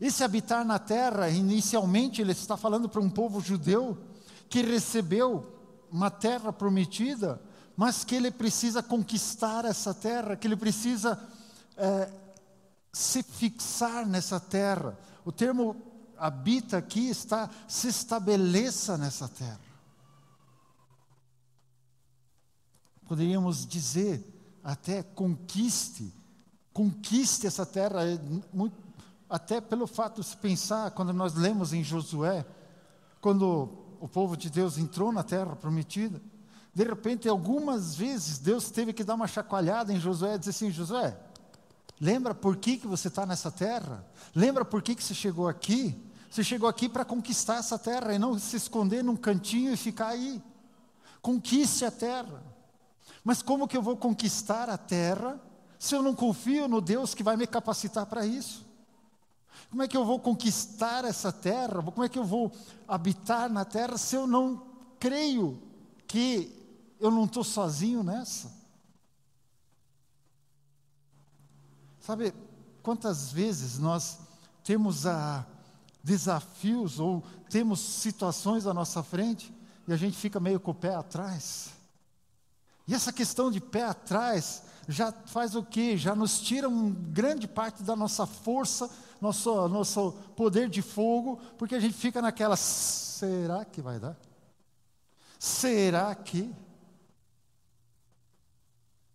Esse 0.00 0.22
habitar 0.22 0.64
na 0.64 0.78
terra, 0.78 1.28
inicialmente 1.28 2.20
ele 2.20 2.32
está 2.32 2.56
falando 2.56 2.88
para 2.88 3.00
um 3.00 3.10
povo 3.10 3.40
judeu 3.40 3.98
que 4.48 4.62
recebeu 4.62 5.59
uma 5.90 6.10
terra 6.10 6.52
prometida, 6.52 7.40
mas 7.76 8.04
que 8.04 8.14
ele 8.14 8.30
precisa 8.30 8.82
conquistar 8.82 9.64
essa 9.64 9.94
terra, 9.94 10.36
que 10.36 10.46
ele 10.46 10.56
precisa 10.56 11.18
é, 11.76 12.10
se 12.92 13.22
fixar 13.22 14.06
nessa 14.06 14.38
terra. 14.38 14.98
O 15.24 15.32
termo 15.32 15.76
habita 16.16 16.76
aqui 16.76 17.08
está 17.08 17.48
se 17.66 17.88
estabeleça 17.88 18.98
nessa 18.98 19.28
terra. 19.28 19.70
poderíamos 23.10 23.66
dizer 23.66 24.24
até 24.62 25.02
conquiste, 25.02 26.14
conquiste 26.72 27.44
essa 27.44 27.66
terra, 27.66 28.04
é 28.04 28.16
até 29.28 29.60
pelo 29.60 29.88
fato 29.88 30.20
de 30.20 30.28
se 30.28 30.36
pensar, 30.36 30.92
quando 30.92 31.12
nós 31.12 31.34
lemos 31.34 31.72
em 31.72 31.82
Josué, 31.82 32.46
quando 33.20 33.79
o 34.00 34.08
povo 34.08 34.36
de 34.36 34.50
Deus 34.50 34.78
entrou 34.78 35.12
na 35.12 35.22
terra 35.22 35.54
prometida, 35.54 36.20
de 36.74 36.84
repente, 36.84 37.28
algumas 37.28 37.96
vezes, 37.96 38.38
Deus 38.38 38.70
teve 38.70 38.92
que 38.92 39.02
dar 39.02 39.14
uma 39.14 39.26
chacoalhada 39.26 39.92
em 39.92 39.98
Josué 39.98 40.36
e 40.36 40.38
dizer 40.38 40.50
assim: 40.50 40.70
Josué, 40.70 41.16
lembra 42.00 42.34
por 42.34 42.56
que, 42.56 42.76
que 42.76 42.86
você 42.86 43.08
está 43.08 43.26
nessa 43.26 43.50
terra? 43.50 44.06
Lembra 44.34 44.64
por 44.64 44.80
que, 44.80 44.94
que 44.94 45.02
você 45.02 45.14
chegou 45.14 45.48
aqui? 45.48 46.00
Você 46.30 46.44
chegou 46.44 46.68
aqui 46.68 46.88
para 46.88 47.04
conquistar 47.04 47.56
essa 47.56 47.76
terra 47.76 48.14
e 48.14 48.18
não 48.18 48.38
se 48.38 48.56
esconder 48.56 49.02
num 49.02 49.16
cantinho 49.16 49.72
e 49.72 49.76
ficar 49.76 50.08
aí. 50.08 50.40
Conquiste 51.20 51.84
a 51.84 51.90
terra. 51.90 52.40
Mas 53.24 53.42
como 53.42 53.66
que 53.66 53.76
eu 53.76 53.82
vou 53.82 53.96
conquistar 53.96 54.70
a 54.70 54.78
terra 54.78 55.40
se 55.76 55.94
eu 55.94 56.02
não 56.02 56.14
confio 56.14 56.68
no 56.68 56.80
Deus 56.80 57.14
que 57.14 57.22
vai 57.24 57.36
me 57.36 57.48
capacitar 57.48 58.06
para 58.06 58.24
isso? 58.24 58.64
Como 59.68 59.82
é 59.82 59.88
que 59.88 59.96
eu 59.96 60.04
vou 60.04 60.18
conquistar 60.18 61.04
essa 61.04 61.32
terra? 61.32 61.82
Como 61.82 62.04
é 62.04 62.08
que 62.08 62.18
eu 62.18 62.24
vou 62.24 62.50
habitar 62.88 63.50
na 63.50 63.64
terra 63.64 63.98
se 63.98 64.16
eu 64.16 64.26
não 64.26 64.66
creio 64.98 65.60
que 66.06 66.56
eu 66.98 67.10
não 67.10 67.24
estou 67.24 67.44
sozinho 67.44 68.02
nessa? 68.02 68.50
Sabe 72.00 72.32
quantas 72.82 73.30
vezes 73.30 73.78
nós 73.78 74.18
temos 74.64 75.06
a 75.06 75.46
desafios 76.02 76.98
ou 76.98 77.22
temos 77.48 77.80
situações 77.80 78.66
à 78.66 78.74
nossa 78.74 79.02
frente 79.02 79.54
e 79.86 79.92
a 79.92 79.96
gente 79.96 80.16
fica 80.16 80.40
meio 80.40 80.58
com 80.58 80.70
o 80.70 80.74
pé 80.74 80.94
atrás? 80.94 81.70
E 82.88 82.94
essa 82.94 83.12
questão 83.12 83.50
de 83.50 83.60
pé 83.60 83.84
atrás 83.84 84.64
já 84.88 85.12
faz 85.12 85.54
o 85.54 85.62
quê? 85.62 85.96
Já 85.96 86.14
nos 86.16 86.40
tira 86.40 86.68
uma 86.68 86.90
grande 86.90 87.46
parte 87.46 87.82
da 87.82 87.94
nossa 87.94 88.26
força, 88.26 88.90
nosso, 89.20 89.68
nosso 89.68 90.12
poder 90.34 90.68
de 90.68 90.82
fogo, 90.82 91.38
porque 91.58 91.74
a 91.74 91.80
gente 91.80 91.94
fica 91.94 92.22
naquela: 92.22 92.56
será 92.56 93.64
que 93.64 93.82
vai 93.82 93.98
dar? 93.98 94.16
Será 95.38 96.14
que? 96.14 96.54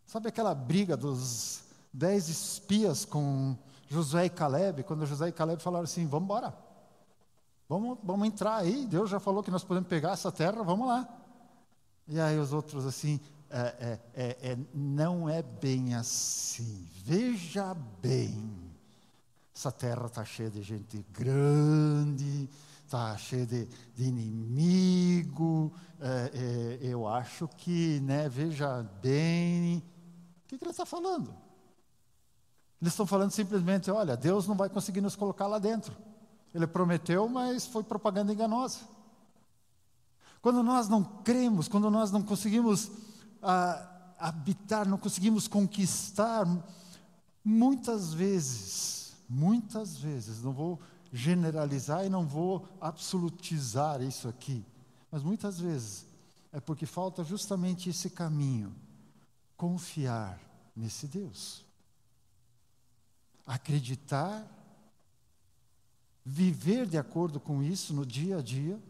Sabe 0.05 0.29
aquela 0.29 0.55
briga 0.55 0.95
dos 0.95 1.63
dez 1.91 2.29
espias 2.29 3.05
com 3.05 3.57
Josué 3.87 4.25
e 4.25 4.29
Caleb, 4.29 4.83
quando 4.83 5.05
Josué 5.05 5.29
e 5.29 5.33
Caleb 5.33 5.61
falaram 5.61 5.83
assim: 5.83 6.05
vamos 6.07 6.25
embora, 6.25 6.57
vamos, 7.67 7.97
vamos 8.03 8.27
entrar 8.27 8.57
aí, 8.57 8.85
Deus 8.85 9.09
já 9.09 9.19
falou 9.19 9.43
que 9.43 9.51
nós 9.51 9.63
podemos 9.63 9.89
pegar 9.89 10.11
essa 10.11 10.31
terra, 10.31 10.63
vamos 10.63 10.87
lá. 10.87 11.07
E 12.07 12.19
aí 12.19 12.37
os 12.39 12.53
outros 12.53 12.85
assim, 12.85 13.19
é, 13.49 13.59
é, 13.59 13.99
é, 14.13 14.51
é, 14.51 14.57
não 14.73 15.29
é 15.29 15.41
bem 15.41 15.95
assim. 15.95 16.87
Veja 17.03 17.73
bem, 18.01 18.64
essa 19.55 19.71
terra 19.71 20.07
está 20.07 20.25
cheia 20.25 20.49
de 20.49 20.61
gente 20.61 21.05
grande, 21.13 22.49
está 22.83 23.15
cheia 23.17 23.45
de, 23.45 23.65
de 23.95 24.03
inimigo. 24.03 25.71
É, 25.99 26.31
é, 26.33 26.79
eu 26.81 27.07
acho 27.07 27.47
que, 27.47 28.01
né, 28.01 28.27
veja 28.27 28.83
bem, 29.01 29.77
o 29.77 30.47
que, 30.47 30.57
que 30.57 30.63
ele 30.63 30.71
está 30.71 30.85
falando? 30.85 31.33
Eles 32.81 32.93
estão 32.93 33.07
falando 33.07 33.31
simplesmente: 33.31 33.89
olha, 33.89 34.17
Deus 34.17 34.45
não 34.45 34.55
vai 34.55 34.67
conseguir 34.67 35.01
nos 35.01 35.15
colocar 35.15 35.47
lá 35.47 35.57
dentro. 35.57 35.95
Ele 36.53 36.67
prometeu, 36.67 37.27
mas 37.27 37.65
foi 37.65 37.83
propaganda 37.83 38.33
enganosa. 38.33 38.79
Quando 40.41 40.61
nós 40.61 40.87
não 40.87 41.03
cremos, 41.03 41.67
quando 41.67 41.89
nós 41.89 42.11
não 42.11 42.21
conseguimos 42.21 42.91
a 43.41 44.15
habitar, 44.19 44.87
não 44.87 44.97
conseguimos 44.97 45.47
conquistar, 45.47 46.45
muitas 47.43 48.13
vezes, 48.13 49.04
muitas 49.27 49.97
vezes, 49.97 50.41
não 50.41 50.51
vou 50.51 50.79
generalizar 51.11 52.05
e 52.05 52.09
não 52.09 52.25
vou 52.25 52.67
absolutizar 52.81 54.01
isso 54.01 54.27
aqui, 54.27 54.65
mas 55.11 55.23
muitas 55.23 55.59
vezes 55.59 56.05
é 56.51 56.59
porque 56.59 56.85
falta 56.85 57.23
justamente 57.23 57.89
esse 57.89 58.09
caminho, 58.09 58.75
confiar 59.57 60.39
nesse 60.75 61.07
Deus. 61.07 61.63
Acreditar, 63.45 64.45
viver 66.25 66.87
de 66.87 66.97
acordo 66.97 67.39
com 67.39 67.61
isso 67.61 67.93
no 67.93 68.05
dia 68.05 68.39
a 68.39 68.41
dia, 68.41 68.81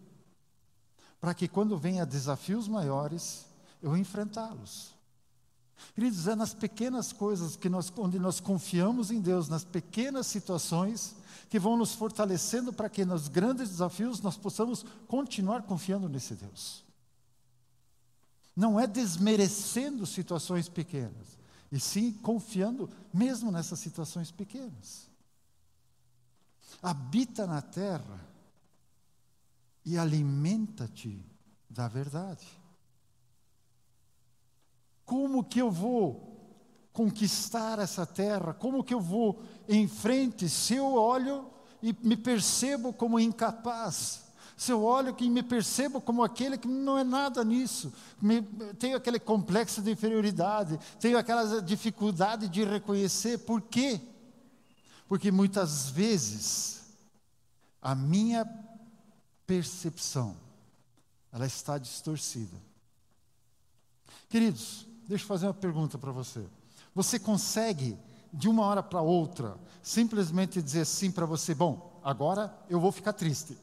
para 1.19 1.33
que 1.33 1.47
quando 1.47 1.77
venha 1.77 2.05
desafios 2.05 2.67
maiores, 2.67 3.45
eu 3.81 3.97
enfrentá-los. 3.97 4.94
Queridos, 5.93 6.27
é 6.27 6.35
nas 6.35 6.53
pequenas 6.53 7.13
coisas 7.13 7.55
que 7.55 7.69
nós, 7.69 7.91
onde 7.97 8.19
nós 8.19 8.39
confiamos 8.39 9.11
em 9.11 9.21
Deus, 9.21 9.47
nas 9.47 9.63
pequenas 9.63 10.27
situações, 10.27 11.15
que 11.49 11.59
vão 11.59 11.77
nos 11.77 11.93
fortalecendo 11.93 12.73
para 12.73 12.89
que 12.89 13.05
nos 13.05 13.27
grandes 13.27 13.69
desafios 13.69 14.21
nós 14.21 14.37
possamos 14.37 14.85
continuar 15.07 15.63
confiando 15.63 16.09
nesse 16.09 16.33
Deus. 16.35 16.83
Não 18.55 18.79
é 18.79 18.87
desmerecendo 18.87 20.05
situações 20.05 20.69
pequenas, 20.69 21.37
e 21.71 21.79
sim 21.79 22.11
confiando 22.11 22.89
mesmo 23.13 23.51
nessas 23.51 23.79
situações 23.79 24.31
pequenas. 24.31 25.09
Habita 26.81 27.45
na 27.45 27.61
terra 27.61 28.19
e 29.83 29.97
alimenta-te 29.97 31.23
da 31.69 31.87
verdade. 31.87 32.45
Como 35.05 35.43
que 35.43 35.61
eu 35.61 35.69
vou 35.69 36.25
conquistar 36.91 37.79
essa 37.79 38.05
terra? 38.05 38.53
Como 38.53 38.83
que 38.83 38.93
eu 38.93 39.01
vou 39.01 39.41
em 39.67 39.87
frente 39.87 40.49
se 40.49 40.75
eu 40.75 40.93
olho 40.93 41.45
e 41.81 41.95
me 42.01 42.17
percebo 42.17 42.91
como 42.91 43.19
incapaz? 43.19 44.23
Se 44.57 44.71
eu 44.71 44.83
olho 44.83 45.15
e 45.19 45.29
me 45.29 45.43
percebo 45.43 45.99
como 45.99 46.23
aquele 46.23 46.57
que 46.57 46.67
não 46.67 46.97
é 46.97 47.03
nada 47.03 47.43
nisso, 47.43 47.93
me, 48.21 48.41
tenho 48.79 48.95
aquele 48.95 49.19
complexo 49.19 49.81
de 49.81 49.91
inferioridade, 49.91 50.79
tenho 50.99 51.17
aquela 51.17 51.61
dificuldade 51.61 52.47
de 52.47 52.63
reconhecer 52.63 53.39
por 53.39 53.61
quê? 53.61 53.99
Porque 55.09 55.29
muitas 55.29 55.89
vezes 55.89 56.85
a 57.81 57.93
minha 57.93 58.45
percepção 59.45 60.37
ela 61.31 61.45
está 61.45 61.77
distorcida. 61.77 62.55
Queridos, 64.29 64.87
deixa 65.07 65.23
eu 65.23 65.27
fazer 65.27 65.47
uma 65.47 65.53
pergunta 65.53 65.97
para 65.97 66.11
você. 66.11 66.45
Você 66.93 67.19
consegue 67.19 67.97
de 68.31 68.49
uma 68.49 68.63
hora 68.63 68.83
para 68.83 69.01
outra 69.01 69.57
simplesmente 69.81 70.61
dizer 70.61 70.81
assim 70.81 71.11
para 71.11 71.25
você, 71.25 71.53
bom, 71.53 71.99
agora 72.03 72.53
eu 72.69 72.79
vou 72.79 72.91
ficar 72.91 73.13
triste. 73.13 73.57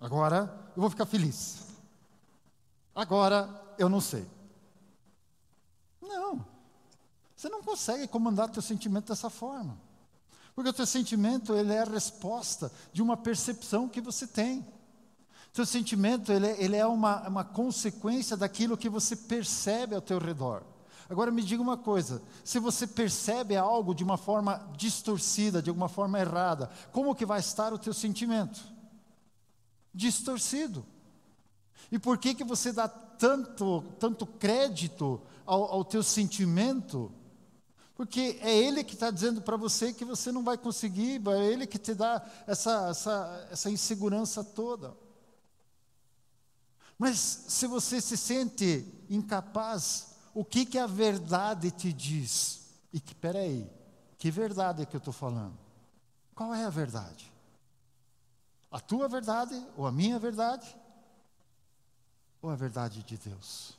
Agora 0.00 0.72
eu 0.76 0.80
vou 0.80 0.90
ficar 0.90 1.06
feliz. 1.06 1.66
Agora 2.94 3.48
eu 3.78 3.88
não 3.88 4.00
sei. 4.00 4.26
Não. 6.00 6.44
Você 7.36 7.48
não 7.48 7.62
consegue 7.62 8.06
comandar 8.08 8.50
teu 8.50 8.62
sentimento 8.62 9.08
dessa 9.08 9.28
forma. 9.28 9.78
Porque 10.54 10.70
o 10.70 10.74
teu 10.74 10.86
sentimento 10.86 11.54
ele 11.54 11.72
é 11.72 11.80
a 11.80 11.84
resposta 11.84 12.70
de 12.92 13.02
uma 13.02 13.16
percepção 13.16 13.88
que 13.88 14.00
você 14.00 14.26
tem. 14.26 14.64
Seu 15.54 15.64
sentimento 15.64 16.32
ele, 16.32 16.48
é, 16.48 16.64
ele 16.64 16.74
é 16.74 16.84
uma, 16.84 17.28
uma 17.28 17.44
consequência 17.44 18.36
daquilo 18.36 18.76
que 18.76 18.88
você 18.88 19.14
percebe 19.14 19.94
ao 19.94 20.00
teu 20.00 20.18
redor. 20.18 20.64
Agora 21.08 21.30
me 21.30 21.42
diga 21.42 21.62
uma 21.62 21.76
coisa: 21.76 22.20
se 22.42 22.58
você 22.58 22.88
percebe 22.88 23.54
algo 23.54 23.94
de 23.94 24.02
uma 24.02 24.16
forma 24.16 24.68
distorcida, 24.76 25.62
de 25.62 25.70
alguma 25.70 25.88
forma 25.88 26.18
errada, 26.18 26.68
como 26.90 27.14
que 27.14 27.24
vai 27.24 27.38
estar 27.38 27.72
o 27.72 27.78
teu 27.78 27.94
sentimento? 27.94 28.60
Distorcido. 29.94 30.84
E 31.92 32.00
por 32.00 32.18
que 32.18 32.34
que 32.34 32.42
você 32.42 32.72
dá 32.72 32.88
tanto, 32.88 33.84
tanto 34.00 34.26
crédito 34.26 35.22
ao, 35.46 35.62
ao 35.70 35.84
teu 35.84 36.02
sentimento? 36.02 37.12
Porque 37.94 38.40
é 38.42 38.52
Ele 38.52 38.82
que 38.82 38.94
está 38.94 39.08
dizendo 39.08 39.40
para 39.40 39.56
você 39.56 39.92
que 39.92 40.04
você 40.04 40.32
não 40.32 40.42
vai 40.42 40.58
conseguir, 40.58 41.22
é 41.28 41.46
Ele 41.46 41.64
que 41.64 41.78
te 41.78 41.94
dá 41.94 42.20
essa, 42.44 42.88
essa, 42.88 43.48
essa 43.52 43.70
insegurança 43.70 44.42
toda. 44.42 45.03
Mas 46.98 47.18
se 47.18 47.66
você 47.66 48.00
se 48.00 48.16
sente 48.16 48.86
incapaz, 49.10 50.16
o 50.32 50.44
que, 50.44 50.64
que 50.64 50.78
a 50.78 50.86
verdade 50.86 51.70
te 51.70 51.92
diz? 51.92 52.68
E 52.92 53.00
que, 53.00 53.14
peraí, 53.14 53.70
que 54.18 54.30
verdade 54.30 54.82
é 54.82 54.86
que 54.86 54.96
eu 54.96 54.98
estou 54.98 55.12
falando? 55.12 55.58
Qual 56.34 56.54
é 56.54 56.64
a 56.64 56.70
verdade? 56.70 57.32
A 58.70 58.80
tua 58.80 59.08
verdade 59.08 59.54
ou 59.76 59.86
a 59.86 59.92
minha 59.92 60.18
verdade? 60.18 60.76
Ou 62.42 62.50
a 62.50 62.56
verdade 62.56 63.02
de 63.02 63.16
Deus? 63.16 63.78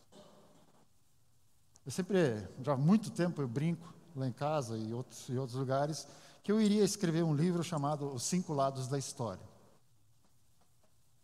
Eu 1.85 1.91
sempre, 1.91 2.47
já 2.63 2.73
há 2.73 2.77
muito 2.77 3.11
tempo 3.11 3.41
eu 3.41 3.47
brinco 3.47 3.93
lá 4.15 4.27
em 4.27 4.31
casa 4.31 4.77
e 4.77 4.93
outros, 4.93 5.29
em 5.29 5.37
outros 5.37 5.57
lugares, 5.57 6.07
que 6.43 6.51
eu 6.51 6.61
iria 6.61 6.83
escrever 6.83 7.23
um 7.23 7.35
livro 7.35 7.63
chamado 7.63 8.11
Os 8.11 8.23
Cinco 8.23 8.53
Lados 8.53 8.87
da 8.87 8.97
História. 8.97 9.43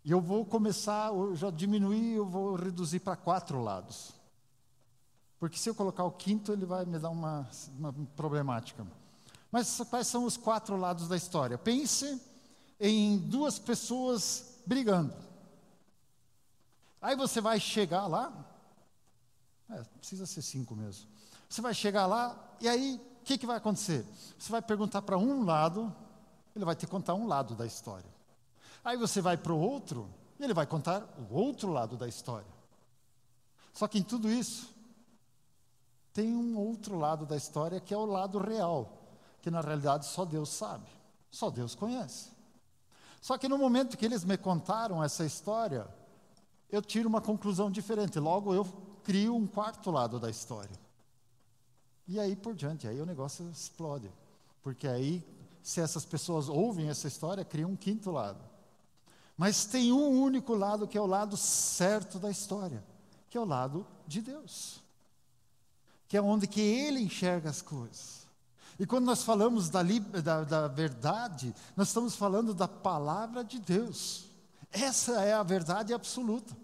E 0.04 0.12
eu 0.12 0.20
vou 0.20 0.46
começar, 0.46 1.10
eu 1.10 1.36
já 1.36 1.52
diminuir, 1.52 2.14
eu 2.14 2.26
vou 2.26 2.56
reduzir 2.56 3.00
para 3.00 3.16
quatro 3.16 3.62
lados. 3.62 4.14
Porque 5.40 5.58
se 5.58 5.70
eu 5.70 5.76
colocar 5.76 6.04
o 6.04 6.12
quinto, 6.12 6.52
ele 6.52 6.66
vai 6.66 6.86
me 6.86 6.98
dar 6.98 7.10
uma, 7.10 7.48
uma 7.78 7.94
problemática. 8.16 8.86
Mas 9.52 9.82
quais 9.90 10.08
são 10.08 10.26
os 10.26 10.38
quatro 10.38 10.78
lados 10.78 11.08
da 11.08 11.18
história? 11.18 11.58
Pense 11.58 12.22
em 12.80 13.18
duas 13.18 13.60
pessoas 13.60 14.60
brigando. 14.66 15.14
Aí 17.02 17.16
você 17.16 17.42
vai 17.42 17.60
chegar 17.60 18.08
lá, 18.08 18.32
é, 19.70 19.84
precisa 20.00 20.26
ser 20.26 20.42
cinco 20.42 20.76
mesmo. 20.76 21.08
Você 21.50 21.62
vai 21.62 21.74
chegar 21.74 22.06
lá 22.06 22.38
e 22.60 22.68
aí 22.68 23.02
o 23.22 23.24
que, 23.24 23.38
que 23.38 23.46
vai 23.46 23.58
acontecer? 23.58 24.06
Você 24.38 24.52
vai 24.52 24.62
perguntar 24.62 25.02
para 25.02 25.18
um 25.18 25.44
lado, 25.44 25.94
ele 26.56 26.66
vai 26.66 26.76
te 26.76 26.88
contar 26.88 27.14
um 27.14 27.28
lado 27.28 27.56
da 27.56 27.66
história. 27.66 28.10
Aí 28.84 28.98
você 28.98 29.22
vai 29.22 29.38
para 29.38 29.54
o 29.54 29.60
outro 29.60 30.10
e 30.40 30.44
ele 30.44 30.54
vai 30.54 30.66
contar 30.66 31.04
o 31.30 31.36
outro 31.36 31.72
lado 31.72 31.96
da 31.96 32.08
história. 32.08 32.48
Só 33.74 33.88
que 33.88 34.00
em 34.00 34.04
tudo 34.04 34.30
isso, 34.30 34.74
tem 36.14 36.36
um 36.36 36.58
outro 36.58 36.98
lado 36.98 37.26
da 37.26 37.38
história 37.38 37.80
que 37.80 37.94
é 37.94 37.98
o 37.98 38.06
lado 38.06 38.38
real, 38.38 39.02
que 39.42 39.50
na 39.50 39.62
realidade 39.62 40.06
só 40.06 40.26
Deus 40.26 40.50
sabe, 40.50 40.88
só 41.30 41.50
Deus 41.50 41.76
conhece. 41.76 42.30
Só 43.22 43.38
que 43.38 43.48
no 43.48 43.58
momento 43.58 43.98
que 43.98 44.06
eles 44.06 44.24
me 44.24 44.38
contaram 44.38 45.04
essa 45.04 45.24
história, 45.24 45.88
eu 46.70 46.82
tiro 46.82 47.08
uma 47.08 47.22
conclusão 47.22 47.70
diferente, 47.70 48.20
logo 48.20 48.54
eu 48.54 48.66
crio 49.04 49.36
um 49.36 49.48
quarto 49.48 49.92
lado 49.92 50.20
da 50.20 50.30
história. 50.30 50.76
E 52.08 52.20
aí 52.20 52.36
por 52.36 52.56
diante, 52.56 52.88
aí 52.88 53.00
o 53.00 53.06
negócio 53.06 53.48
explode. 53.50 54.12
Porque 54.62 54.88
aí, 54.88 55.24
se 55.64 55.80
essas 55.80 56.04
pessoas 56.04 56.50
ouvem 56.50 56.90
essa 56.90 57.08
história, 57.08 57.46
cria 57.46 57.68
um 57.68 57.76
quinto 57.76 58.12
lado. 58.12 58.44
Mas 59.42 59.66
tem 59.66 59.92
um 59.92 60.22
único 60.22 60.54
lado 60.54 60.88
que 60.88 60.96
é 60.96 61.02
o 61.02 61.08
lado 61.08 61.36
certo 61.36 62.20
da 62.20 62.30
história, 62.30 62.84
que 63.28 63.36
é 63.36 63.42
o 63.42 63.44
lado 63.44 63.88
de 64.06 64.22
Deus. 64.22 64.84
Que 66.08 66.16
é 66.16 66.22
onde 66.22 66.46
que 66.46 66.62
ele 66.62 67.00
enxerga 67.00 67.50
as 67.50 67.60
coisas. 67.60 68.28
E 68.78 68.86
quando 68.86 69.06
nós 69.06 69.24
falamos 69.24 69.68
da, 69.68 69.82
da, 69.82 70.44
da 70.44 70.68
verdade, 70.68 71.56
nós 71.76 71.88
estamos 71.88 72.16
falando 72.16 72.54
da 72.54 72.68
palavra 72.68 73.44
de 73.44 73.58
Deus. 73.58 74.26
Essa 74.72 75.24
é 75.24 75.34
a 75.34 75.42
verdade 75.42 75.92
absoluta. 75.92 76.56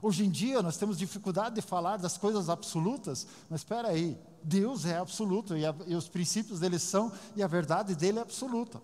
Hoje 0.00 0.24
em 0.24 0.30
dia 0.30 0.62
nós 0.62 0.78
temos 0.78 0.96
dificuldade 0.96 1.56
de 1.56 1.60
falar 1.60 1.98
das 1.98 2.16
coisas 2.16 2.48
absolutas, 2.48 3.26
mas 3.50 3.60
espera 3.60 3.88
aí, 3.88 4.18
Deus 4.42 4.86
é 4.86 4.96
absoluto 4.96 5.54
e, 5.54 5.66
a, 5.66 5.74
e 5.86 5.94
os 5.94 6.08
princípios 6.08 6.60
dele 6.60 6.78
são 6.78 7.12
e 7.36 7.42
a 7.42 7.46
verdade 7.46 7.94
dele 7.94 8.20
é 8.20 8.22
absoluta. 8.22 8.80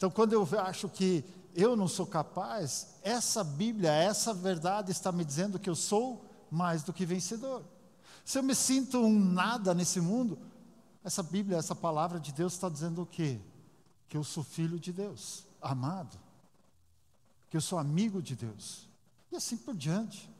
Então, 0.00 0.10
quando 0.10 0.32
eu 0.32 0.48
acho 0.60 0.88
que 0.88 1.22
eu 1.54 1.76
não 1.76 1.86
sou 1.86 2.06
capaz, 2.06 2.94
essa 3.02 3.44
Bíblia, 3.44 3.92
essa 3.92 4.32
verdade 4.32 4.90
está 4.90 5.12
me 5.12 5.22
dizendo 5.22 5.58
que 5.58 5.68
eu 5.68 5.74
sou 5.74 6.24
mais 6.50 6.82
do 6.82 6.90
que 6.90 7.04
vencedor. 7.04 7.62
Se 8.24 8.38
eu 8.38 8.42
me 8.42 8.54
sinto 8.54 8.96
um 8.96 9.20
nada 9.22 9.74
nesse 9.74 10.00
mundo, 10.00 10.38
essa 11.04 11.22
Bíblia, 11.22 11.58
essa 11.58 11.74
palavra 11.74 12.18
de 12.18 12.32
Deus 12.32 12.54
está 12.54 12.70
dizendo 12.70 13.02
o 13.02 13.06
quê? 13.06 13.38
Que 14.08 14.16
eu 14.16 14.24
sou 14.24 14.42
filho 14.42 14.80
de 14.80 14.90
Deus, 14.90 15.44
amado, 15.60 16.18
que 17.50 17.58
eu 17.58 17.60
sou 17.60 17.78
amigo 17.78 18.22
de 18.22 18.34
Deus, 18.34 18.88
e 19.30 19.36
assim 19.36 19.58
por 19.58 19.76
diante. 19.76 20.30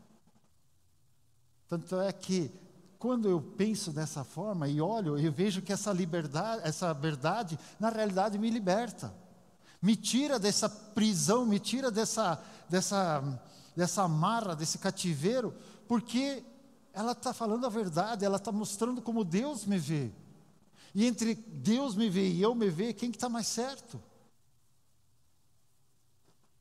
Tanto 1.68 2.00
é 2.00 2.10
que 2.14 2.50
quando 2.98 3.28
eu 3.28 3.42
penso 3.42 3.92
dessa 3.92 4.24
forma 4.24 4.66
e 4.68 4.80
olho, 4.80 5.18
eu 5.18 5.30
vejo 5.30 5.60
que 5.60 5.70
essa 5.70 5.92
liberdade, 5.92 6.62
essa 6.64 6.94
verdade, 6.94 7.58
na 7.78 7.90
realidade 7.90 8.38
me 8.38 8.48
liberta. 8.48 9.19
Me 9.80 9.96
tira 9.96 10.38
dessa 10.38 10.68
prisão, 10.68 11.46
me 11.46 11.58
tira 11.58 11.90
dessa 11.90 12.42
dessa 12.68 13.22
dessa 13.74 14.02
amarra, 14.02 14.54
desse 14.54 14.78
cativeiro, 14.78 15.54
porque 15.88 16.44
ela 16.92 17.12
está 17.12 17.32
falando 17.32 17.64
a 17.66 17.68
verdade, 17.68 18.24
ela 18.24 18.36
está 18.36 18.52
mostrando 18.52 19.00
como 19.00 19.24
Deus 19.24 19.64
me 19.64 19.78
vê. 19.78 20.10
E 20.94 21.06
entre 21.06 21.34
Deus 21.34 21.94
me 21.94 22.10
vê 22.10 22.28
e 22.28 22.42
eu 22.42 22.54
me 22.54 22.68
ver, 22.68 22.94
quem 22.94 23.10
que 23.10 23.16
está 23.16 23.28
mais 23.28 23.46
certo? 23.46 24.02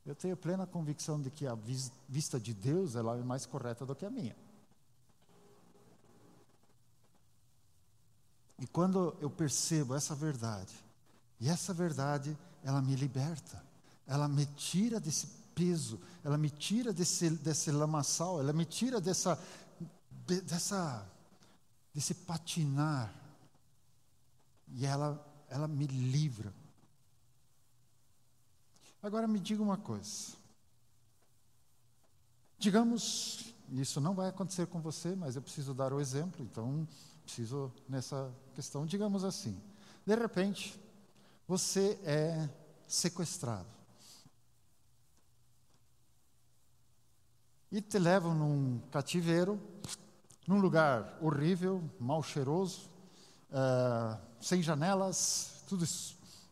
Eu 0.06 0.16
tenho 0.16 0.38
plena 0.38 0.66
convicção 0.66 1.22
de 1.22 1.30
que 1.30 1.46
a 1.46 1.58
vista 2.08 2.40
de 2.40 2.54
Deus 2.54 2.96
ela 2.96 3.18
é 3.18 3.24
mais 3.24 3.46
correta 3.46 3.86
do 3.86 3.96
que 3.96 4.06
a 4.06 4.10
minha. 4.10 4.36
E 8.58 8.68
quando 8.68 9.16
eu 9.22 9.30
percebo 9.30 9.96
essa 9.96 10.14
verdade, 10.14 10.74
e 11.40 11.48
essa 11.48 11.74
verdade, 11.74 12.38
ela 12.64 12.82
me 12.82 12.96
liberta, 12.96 13.64
ela 14.08 14.28
me 14.28 14.46
tira 14.46 15.00
desse 15.00 15.28
peso, 15.56 16.00
ela 16.24 16.38
me 16.38 16.50
tira 16.50 16.94
desse, 16.94 17.30
desse 17.30 17.72
lamaçal, 17.72 18.40
ela 18.40 18.54
me 18.54 18.66
tira 18.66 19.00
dessa, 19.02 19.40
de, 20.26 20.42
dessa, 20.42 21.06
desse 21.94 22.14
patinar, 22.14 23.14
e 24.74 24.86
ela, 24.86 25.26
ela 25.50 25.68
me 25.68 25.88
livra. 25.88 26.54
Agora 29.02 29.28
me 29.28 29.40
diga 29.40 29.64
uma 29.64 29.78
coisa. 29.78 30.38
Digamos, 32.58 33.54
isso 33.72 34.02
não 34.02 34.14
vai 34.14 34.30
acontecer 34.30 34.68
com 34.68 34.82
você, 34.82 35.16
mas 35.16 35.36
eu 35.36 35.42
preciso 35.42 35.74
dar 35.74 35.94
o 35.94 36.00
exemplo, 36.00 36.44
então 36.44 36.88
preciso 37.24 37.72
nessa 37.88 38.32
questão, 38.56 38.86
digamos 38.86 39.24
assim. 39.24 39.60
De 40.06 40.16
repente, 40.16 40.80
você 41.50 42.00
é 42.04 42.48
sequestrado. 42.88 43.66
E 47.72 47.82
te 47.82 47.98
levam 47.98 48.36
num 48.36 48.80
cativeiro, 48.92 49.60
num 50.48 50.60
lugar 50.62 51.18
horrível, 51.20 51.84
mal 52.00 52.22
cheiroso, 52.22 52.88
uh, 53.50 54.16
sem 54.40 54.62
janelas, 54.62 55.64
tudo 55.68 55.84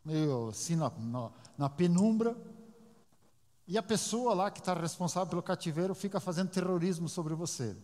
meio 0.03 0.47
assim 0.49 0.75
na, 0.75 0.89
na, 0.89 1.31
na 1.55 1.69
penumbra. 1.69 2.35
E 3.67 3.77
a 3.77 3.83
pessoa 3.83 4.33
lá 4.33 4.49
que 4.49 4.57
está 4.59 4.73
responsável 4.73 5.29
pelo 5.29 5.43
cativeiro 5.43 5.93
fica 5.93 6.19
fazendo 6.19 6.49
terrorismo 6.49 7.07
sobre 7.07 7.35
você. 7.35 7.77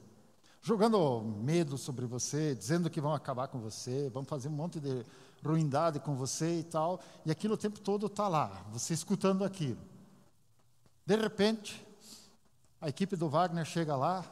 jogando 0.64 1.22
medo 1.22 1.78
sobre 1.78 2.08
você, 2.08 2.56
dizendo 2.56 2.90
que 2.90 3.00
vão 3.00 3.14
acabar 3.14 3.50
com 3.50 3.60
você, 3.60 4.10
vão 4.10 4.26
fazer 4.26 4.48
um 4.48 4.54
monte 4.54 4.80
de 4.80 5.06
ruindade 5.52 6.00
com 6.00 6.16
você 6.16 6.60
e 6.60 6.64
tal, 6.64 7.00
e 7.26 7.32
aquilo 7.32 7.56
o 7.56 7.58
tempo 7.58 7.80
todo 7.80 8.08
está 8.08 8.28
lá, 8.28 8.48
você 8.72 8.94
escutando 8.94 9.44
aquilo. 9.44 9.80
De 11.06 11.16
repente, 11.16 11.86
a 12.80 12.90
equipe 12.90 13.16
do 13.16 13.30
Wagner 13.30 13.66
chega 13.66 13.96
lá 13.96 14.26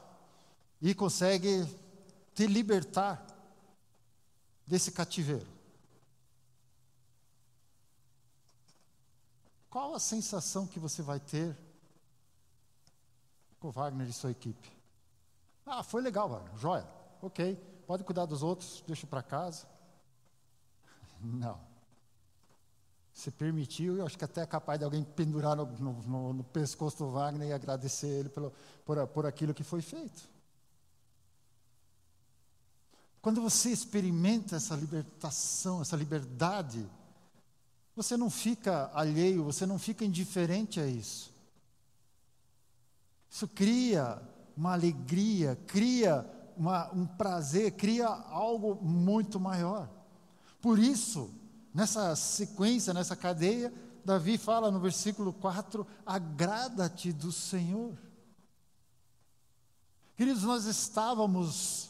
e 0.81 0.93
consegue 0.93 1.65
te 2.33 2.47
libertar 2.47 3.25
desse 4.65 4.91
cativeiro. 4.91 5.47
Qual 9.69 9.93
a 9.95 9.99
sensação 9.99 10.67
que 10.67 10.79
você 10.79 11.01
vai 11.01 11.19
ter 11.19 11.57
com 13.59 13.69
o 13.69 13.71
Wagner 13.71 14.07
e 14.07 14.13
sua 14.13 14.31
equipe? 14.31 14.71
Ah, 15.65 15.83
foi 15.83 16.01
legal, 16.01 16.27
Wagner, 16.27 16.57
joia, 16.57 16.87
ok, 17.21 17.55
pode 17.87 18.03
cuidar 18.03 18.25
dos 18.25 18.43
outros, 18.43 18.83
deixa 18.85 19.07
para 19.07 19.23
casa. 19.23 19.70
Não. 21.21 21.59
Se 23.13 23.29
permitiu, 23.29 23.97
eu 23.97 24.05
acho 24.05 24.17
que 24.17 24.25
até 24.25 24.41
é 24.41 24.45
capaz 24.45 24.79
de 24.79 24.85
alguém 24.85 25.03
pendurar 25.03 25.55
no, 25.55 25.65
no, 25.65 26.33
no 26.33 26.43
pescoço 26.43 26.97
do 26.97 27.11
Wagner 27.11 27.49
e 27.49 27.53
agradecer 27.53 28.07
ele 28.07 28.29
pelo, 28.29 28.51
por, 28.85 29.07
por 29.07 29.25
aquilo 29.25 29.53
que 29.53 29.63
foi 29.63 29.81
feito. 29.81 30.29
Quando 33.21 33.41
você 33.41 33.69
experimenta 33.69 34.55
essa 34.55 34.75
libertação, 34.75 35.81
essa 35.81 35.95
liberdade, 35.95 36.89
você 37.95 38.17
não 38.17 38.29
fica 38.29 38.89
alheio, 38.93 39.43
você 39.43 39.65
não 39.65 39.77
fica 39.77 40.03
indiferente 40.03 40.79
a 40.79 40.87
isso. 40.87 41.31
Isso 43.29 43.47
cria 43.47 44.19
uma 44.57 44.73
alegria, 44.73 45.55
cria 45.67 46.25
uma, 46.57 46.91
um 46.91 47.05
prazer, 47.05 47.73
cria 47.73 48.07
algo 48.07 48.75
muito 48.83 49.39
maior. 49.39 49.89
Por 50.61 50.77
isso, 50.77 51.29
nessa 51.73 52.15
sequência, 52.15 52.93
nessa 52.93 53.15
cadeia, 53.15 53.73
Davi 54.05 54.37
fala 54.37 54.69
no 54.71 54.79
versículo 54.79 55.33
4: 55.33 55.85
agrada-te 56.05 57.11
do 57.11 57.31
Senhor. 57.31 57.97
Queridos, 60.15 60.43
nós 60.43 60.65
estávamos 60.65 61.89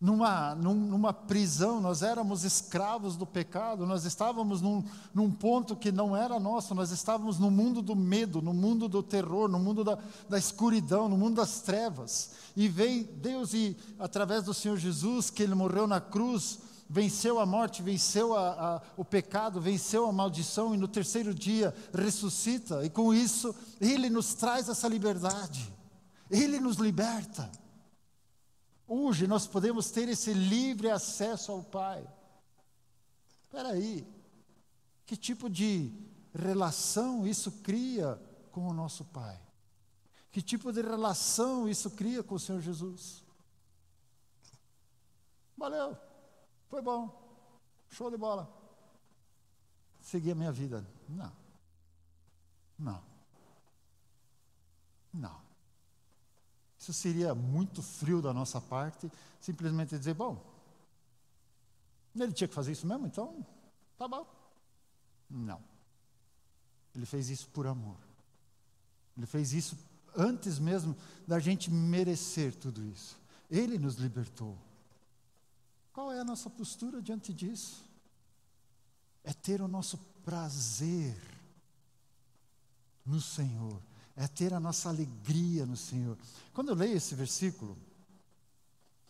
numa, 0.00 0.54
numa 0.54 1.12
prisão, 1.12 1.80
nós 1.80 2.02
éramos 2.02 2.44
escravos 2.44 3.16
do 3.16 3.24
pecado, 3.24 3.86
nós 3.86 4.04
estávamos 4.04 4.60
num, 4.60 4.84
num 5.14 5.30
ponto 5.30 5.74
que 5.74 5.90
não 5.90 6.14
era 6.14 6.38
nosso, 6.38 6.74
nós 6.74 6.90
estávamos 6.90 7.38
no 7.38 7.50
mundo 7.50 7.80
do 7.80 7.96
medo, 7.96 8.42
no 8.42 8.52
mundo 8.52 8.86
do 8.86 9.02
terror, 9.02 9.48
no 9.48 9.58
mundo 9.58 9.82
da, 9.82 9.98
da 10.28 10.38
escuridão, 10.38 11.08
no 11.08 11.16
mundo 11.16 11.36
das 11.36 11.62
trevas. 11.62 12.32
E 12.54 12.68
veio 12.68 13.04
Deus, 13.04 13.54
e 13.54 13.76
através 13.98 14.44
do 14.44 14.52
Senhor 14.52 14.76
Jesus, 14.76 15.30
que 15.30 15.42
Ele 15.42 15.54
morreu 15.54 15.86
na 15.86 16.00
cruz, 16.00 16.58
venceu 16.88 17.38
a 17.38 17.46
morte, 17.46 17.82
venceu 17.82 18.36
a, 18.36 18.76
a, 18.76 18.82
o 18.96 19.04
pecado, 19.04 19.60
venceu 19.60 20.06
a 20.06 20.12
maldição, 20.12 20.74
e 20.74 20.78
no 20.78 20.88
terceiro 20.88 21.34
dia 21.34 21.74
ressuscita, 21.92 22.84
e 22.84 22.90
com 22.90 23.12
isso, 23.12 23.54
Ele 23.80 24.10
nos 24.10 24.34
traz 24.34 24.68
essa 24.68 24.88
liberdade, 24.88 25.72
Ele 26.30 26.60
nos 26.60 26.76
liberta. 26.76 27.50
Hoje 28.86 29.26
nós 29.26 29.46
podemos 29.46 29.90
ter 29.90 30.08
esse 30.08 30.32
livre 30.32 30.90
acesso 30.90 31.52
ao 31.52 31.62
Pai. 31.62 32.06
Espera 33.42 33.70
aí, 33.70 34.06
que 35.06 35.16
tipo 35.16 35.48
de 35.48 35.92
relação 36.34 37.26
isso 37.26 37.50
cria 37.62 38.20
com 38.50 38.68
o 38.68 38.74
nosso 38.74 39.04
Pai? 39.04 39.40
Que 40.30 40.42
tipo 40.42 40.72
de 40.72 40.82
relação 40.82 41.68
isso 41.68 41.90
cria 41.90 42.22
com 42.22 42.34
o 42.34 42.40
Senhor 42.40 42.60
Jesus? 42.60 43.22
Valeu, 45.56 45.96
foi 46.74 46.82
bom, 46.82 47.08
show 47.88 48.10
de 48.10 48.16
bola. 48.16 48.52
Segui 50.00 50.32
a 50.32 50.34
minha 50.34 50.50
vida. 50.50 50.84
Não, 51.08 51.32
não, 52.76 53.00
não. 55.12 55.40
Isso 56.76 56.92
seria 56.92 57.32
muito 57.32 57.80
frio 57.80 58.20
da 58.20 58.32
nossa 58.32 58.60
parte, 58.60 59.08
simplesmente 59.40 59.96
dizer: 59.96 60.14
bom, 60.14 60.44
ele 62.12 62.32
tinha 62.32 62.48
que 62.48 62.54
fazer 62.54 62.72
isso 62.72 62.88
mesmo, 62.88 63.06
então 63.06 63.46
tá 63.96 64.08
bom. 64.08 64.26
Não. 65.30 65.62
Ele 66.92 67.06
fez 67.06 67.30
isso 67.30 67.48
por 67.50 67.68
amor. 67.68 67.98
Ele 69.16 69.26
fez 69.26 69.52
isso 69.52 69.78
antes 70.16 70.58
mesmo 70.58 70.96
da 71.24 71.38
gente 71.38 71.70
merecer 71.70 72.52
tudo 72.52 72.84
isso. 72.84 73.16
Ele 73.48 73.78
nos 73.78 73.94
libertou. 73.94 74.58
Qual 75.94 76.12
é 76.12 76.20
a 76.20 76.24
nossa 76.24 76.50
postura 76.50 77.00
diante 77.00 77.32
disso? 77.32 77.82
É 79.22 79.32
ter 79.32 79.62
o 79.62 79.68
nosso 79.68 79.96
prazer 80.22 81.18
no 83.06 83.22
Senhor 83.22 83.80
é 84.16 84.26
ter 84.28 84.54
a 84.54 84.60
nossa 84.60 84.88
alegria 84.88 85.66
no 85.66 85.76
Senhor. 85.76 86.16
Quando 86.52 86.68
eu 86.68 86.74
leio 86.74 86.96
esse 86.96 87.14
versículo, 87.14 87.76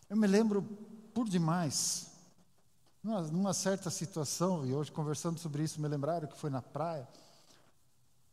eu 0.08 0.16
me 0.16 0.26
lembro 0.26 0.62
por 1.12 1.28
demais, 1.28 2.10
numa, 3.02 3.22
numa 3.22 3.54
certa 3.54 3.90
situação, 3.90 4.64
e 4.66 4.72
hoje 4.72 4.90
conversando 4.90 5.38
sobre 5.38 5.62
isso, 5.62 5.80
me 5.80 5.88
lembraram 5.88 6.26
que 6.26 6.38
foi 6.38 6.50
na 6.50 6.62
praia. 6.62 7.06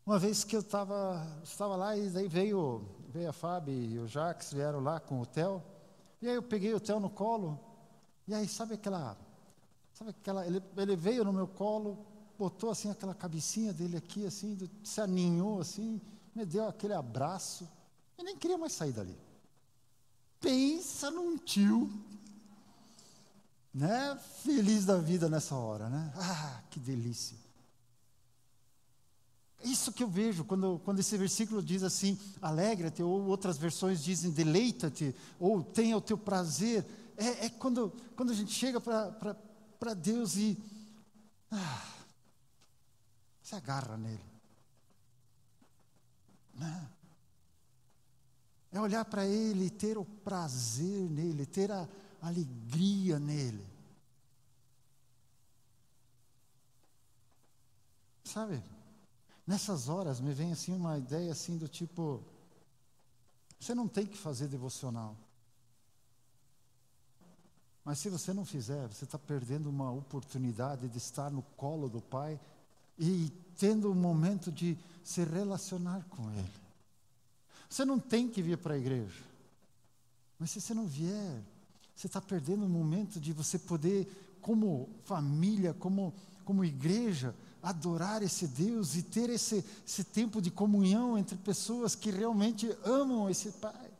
Uma 0.05 0.17
vez 0.17 0.43
que 0.43 0.55
eu 0.55 0.63
tava, 0.63 1.25
estava 1.43 1.75
lá 1.75 1.95
e 1.95 2.09
daí 2.09 2.27
veio, 2.27 2.85
veio 3.09 3.29
a 3.29 3.33
Fábio 3.33 3.73
e 3.73 3.99
o 3.99 4.07
Jacques, 4.07 4.53
vieram 4.53 4.79
lá 4.79 4.99
com 4.99 5.21
o 5.21 5.25
Theo, 5.25 5.61
e 6.21 6.27
aí 6.27 6.35
eu 6.35 6.43
peguei 6.43 6.73
o 6.73 6.79
Theo 6.79 6.99
no 6.99 7.09
colo, 7.09 7.59
e 8.31 8.33
aí 8.33 8.47
sabe 8.47 8.75
aquela, 8.75 9.17
sabe 9.93 10.11
aquela, 10.11 10.47
ele, 10.47 10.63
ele 10.77 10.95
veio 10.95 11.25
no 11.25 11.33
meu 11.33 11.45
colo, 11.45 11.97
botou 12.39 12.69
assim 12.69 12.89
aquela 12.89 13.13
cabecinha 13.13 13.73
dele 13.73 13.97
aqui, 13.97 14.25
assim, 14.25 14.57
se 14.85 15.01
aninhou 15.01 15.59
assim, 15.59 15.99
me 16.33 16.45
deu 16.45 16.65
aquele 16.65 16.93
abraço, 16.93 17.67
eu 18.17 18.23
nem 18.23 18.37
queria 18.37 18.57
mais 18.57 18.71
sair 18.71 18.93
dali. 18.93 19.17
Pensa 20.39 21.11
num 21.11 21.37
tio, 21.37 21.91
né? 23.73 24.17
Feliz 24.43 24.85
da 24.85 24.97
vida 24.97 25.27
nessa 25.27 25.55
hora, 25.55 25.89
né? 25.89 26.13
Ah, 26.15 26.61
que 26.69 26.79
delícia. 26.79 27.37
Isso 29.61 29.91
que 29.91 30.03
eu 30.03 30.07
vejo 30.07 30.45
quando, 30.45 30.81
quando 30.85 30.99
esse 30.99 31.17
versículo 31.17 31.61
diz 31.61 31.83
assim: 31.83 32.17
alegra-te, 32.41 33.03
ou 33.03 33.25
outras 33.25 33.57
versões 33.57 34.01
dizem 34.01 34.31
deleita-te, 34.31 35.13
ou 35.37 35.61
tenha 35.61 35.97
o 35.97 36.01
teu 36.01 36.17
prazer. 36.17 36.85
É, 37.21 37.45
é 37.45 37.49
quando, 37.51 37.91
quando 38.15 38.31
a 38.31 38.33
gente 38.33 38.51
chega 38.51 38.81
para 38.81 39.93
Deus 39.93 40.35
e 40.37 40.57
ah, 41.51 41.93
se 43.43 43.53
agarra 43.53 43.95
nele. 43.95 44.25
Né? 46.55 46.89
É 48.71 48.81
olhar 48.81 49.05
para 49.05 49.27
Ele 49.27 49.65
e 49.65 49.69
ter 49.69 49.99
o 49.99 50.05
prazer 50.05 51.09
nele, 51.11 51.45
ter 51.45 51.71
a 51.71 51.87
alegria 52.19 53.19
nele. 53.19 53.69
Sabe? 58.23 58.63
Nessas 59.45 59.89
horas 59.89 60.19
me 60.19 60.33
vem 60.33 60.53
assim 60.53 60.73
uma 60.73 60.97
ideia 60.97 61.31
assim 61.31 61.55
do 61.55 61.67
tipo: 61.67 62.23
você 63.59 63.75
não 63.75 63.87
tem 63.87 64.07
que 64.07 64.17
fazer 64.17 64.47
devocional. 64.47 65.15
Mas 67.91 67.99
se 67.99 68.07
você 68.07 68.31
não 68.31 68.45
fizer, 68.45 68.87
você 68.87 69.03
está 69.03 69.19
perdendo 69.19 69.69
uma 69.69 69.91
oportunidade 69.91 70.87
de 70.87 70.97
estar 70.97 71.29
no 71.29 71.41
colo 71.57 71.89
do 71.89 71.99
Pai 71.99 72.39
e 72.97 73.29
tendo 73.57 73.91
um 73.91 73.93
momento 73.93 74.49
de 74.49 74.77
se 75.03 75.25
relacionar 75.25 76.01
com 76.05 76.31
Ele. 76.31 76.53
Você 77.69 77.83
não 77.83 77.99
tem 77.99 78.29
que 78.29 78.41
vir 78.41 78.57
para 78.57 78.75
a 78.75 78.77
igreja, 78.77 79.21
mas 80.39 80.51
se 80.51 80.61
você 80.61 80.73
não 80.73 80.87
vier, 80.87 81.41
você 81.93 82.07
está 82.07 82.21
perdendo 82.21 82.63
um 82.63 82.69
momento 82.69 83.19
de 83.19 83.33
você 83.33 83.59
poder, 83.59 84.07
como 84.39 84.87
família, 85.03 85.73
como, 85.73 86.13
como 86.45 86.63
igreja, 86.63 87.35
adorar 87.61 88.23
esse 88.23 88.47
Deus 88.47 88.95
e 88.95 89.03
ter 89.03 89.29
esse, 89.29 89.65
esse 89.85 90.05
tempo 90.05 90.41
de 90.41 90.49
comunhão 90.49 91.17
entre 91.17 91.35
pessoas 91.35 91.93
que 91.93 92.09
realmente 92.09 92.73
amam 92.85 93.29
esse 93.29 93.51
Pai. 93.51 93.90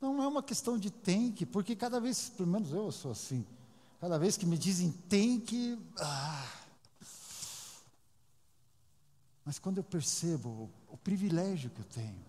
Não 0.00 0.22
é 0.22 0.26
uma 0.26 0.42
questão 0.42 0.78
de 0.78 0.90
tem 0.90 1.32
que, 1.32 1.44
porque 1.44 1.74
cada 1.74 2.00
vez, 2.00 2.28
pelo 2.30 2.48
menos 2.48 2.72
eu 2.72 2.90
sou 2.92 3.10
assim, 3.10 3.44
cada 4.00 4.18
vez 4.18 4.36
que 4.36 4.46
me 4.46 4.56
dizem 4.56 4.92
tem 5.08 5.40
que, 5.40 5.78
ah, 5.98 6.58
mas 9.44 9.58
quando 9.58 9.78
eu 9.78 9.84
percebo 9.84 10.70
o, 10.88 10.96
privilégio 10.96 11.70
que 11.70 11.80
eu 11.80 11.84
tenho, 11.86 12.24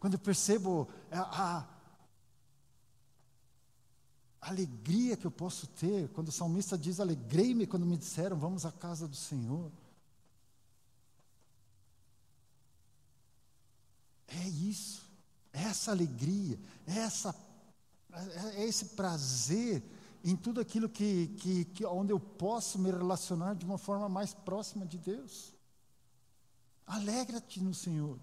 quando 0.00 0.14
eu 0.14 0.18
percebo 0.18 0.88
a, 1.10 1.20
a, 1.20 1.58
a 4.40 4.50
alegria 4.50 5.16
que 5.16 5.26
eu 5.26 5.30
posso 5.30 5.66
ter, 5.68 6.08
quando 6.08 6.28
o 6.28 6.32
salmista 6.32 6.76
diz: 6.76 6.98
Alegrei-me 7.00 7.66
quando 7.66 7.86
me 7.86 7.96
disseram, 7.96 8.36
vamos 8.36 8.66
à 8.66 8.72
casa 8.72 9.06
do 9.06 9.16
Senhor. 9.16 9.70
É 14.26 14.48
isso, 14.48 15.07
é 15.07 15.07
essa 15.58 15.90
alegria, 15.90 16.58
essa 16.86 17.34
é 18.56 18.64
esse 18.64 18.86
prazer 18.86 19.82
em 20.24 20.34
tudo 20.34 20.60
aquilo 20.60 20.88
que, 20.88 21.28
que, 21.38 21.64
que 21.66 21.84
onde 21.86 22.12
eu 22.12 22.18
posso 22.18 22.78
me 22.78 22.90
relacionar 22.90 23.54
de 23.54 23.64
uma 23.64 23.78
forma 23.78 24.08
mais 24.08 24.34
próxima 24.34 24.86
de 24.86 24.98
Deus. 24.98 25.54
Alegra-te 26.86 27.60
no 27.62 27.74
Senhor. 27.74 28.18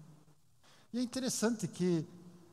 E 0.92 0.98
é 0.98 1.02
interessante 1.02 1.68
que 1.68 2.06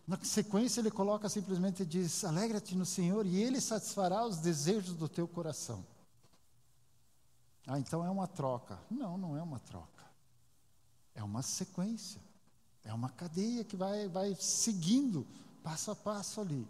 na 0.08 0.18
sequência 0.24 0.80
ele 0.80 0.92
coloca 0.92 1.28
simplesmente 1.28 1.86
diz: 1.86 2.24
Alegra-te 2.24 2.76
no 2.76 2.86
Senhor 2.86 3.26
e 3.26 3.42
ele 3.42 3.60
satisfará 3.60 4.26
os 4.26 4.38
desejos 4.38 4.96
do 4.96 5.10
teu 5.10 5.28
coração. 5.28 5.86
Ah, 7.66 7.80
então 7.80 8.06
é 8.06 8.10
uma 8.10 8.28
troca. 8.28 8.80
Não, 8.92 9.18
não 9.18 9.38
é 9.38 9.42
uma 9.42 9.60
troca. 9.60 10.04
É 11.16 11.24
uma 11.24 11.42
sequência. 11.42 12.22
É 12.84 12.94
uma 12.94 13.10
cadeia 13.10 13.64
que 13.64 13.76
vai, 13.76 14.08
vai 14.08 14.36
seguindo 14.40 15.26
passo 15.64 15.92
a 15.92 15.96
passo 15.96 16.42
ali. 16.42 16.68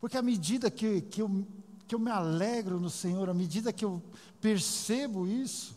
Porque 0.00 0.16
à 0.16 0.22
medida 0.22 0.70
que, 0.70 1.02
que, 1.02 1.22
eu, 1.22 1.46
que 1.86 1.94
eu 1.94 1.98
me 1.98 2.10
alegro 2.10 2.80
no 2.80 2.90
Senhor, 2.90 3.28
à 3.28 3.34
medida 3.34 3.72
que 3.72 3.84
eu 3.84 4.02
percebo 4.40 5.26
isso, 5.26 5.76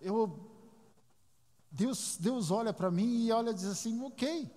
eu, 0.00 0.38
Deus, 1.70 2.16
Deus 2.20 2.50
olha 2.50 2.72
para 2.72 2.90
mim 2.90 3.24
e 3.24 3.32
olha 3.32 3.50
e 3.50 3.54
diz 3.54 3.66
assim: 3.66 4.02
ok, 4.02 4.50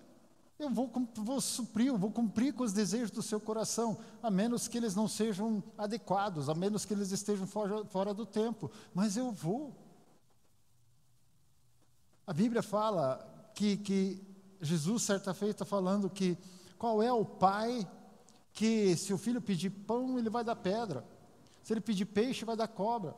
eu 0.58 0.70
vou, 0.70 0.92
vou 1.16 1.40
suprir, 1.40 1.88
eu 1.88 1.98
vou 1.98 2.12
cumprir 2.12 2.54
com 2.54 2.64
os 2.64 2.74
desejos 2.74 3.12
do 3.12 3.22
seu 3.22 3.40
coração, 3.40 3.98
a 4.24 4.32
menos 4.32 4.68
que 4.68 4.78
eles 4.78 4.96
não 4.96 5.08
sejam 5.08 5.64
adequados, 5.78 6.50
a 6.50 6.56
menos 6.56 6.86
que 6.86 6.94
eles 6.94 7.12
estejam 7.12 7.46
fora, 7.46 7.86
fora 7.86 8.14
do 8.14 8.26
tempo, 8.26 8.72
mas 8.94 9.16
eu 9.16 9.32
vou. 9.32 9.76
A 12.26 12.34
Bíblia 12.34 12.64
fala 12.64 13.52
que, 13.54 13.78
que 13.78 14.22
Jesus, 14.62 15.04
certa 15.04 15.34
feita, 15.34 15.64
está 15.64 15.66
falando 15.66 16.10
que 16.10 16.38
qual 16.78 17.02
é 17.02 17.12
o 17.12 17.26
pai 17.26 17.88
que, 18.52 18.96
se 18.96 19.14
o 19.14 19.18
filho 19.18 19.42
pedir 19.42 19.70
pão, 19.70 20.18
ele 20.18 20.30
vai 20.30 20.44
dar 20.44 20.56
pedra, 20.56 21.06
se 21.62 21.74
ele 21.74 21.82
pedir 21.82 22.06
peixe, 22.06 22.46
vai 22.46 22.56
dar 22.56 22.68
cobra. 22.68 23.16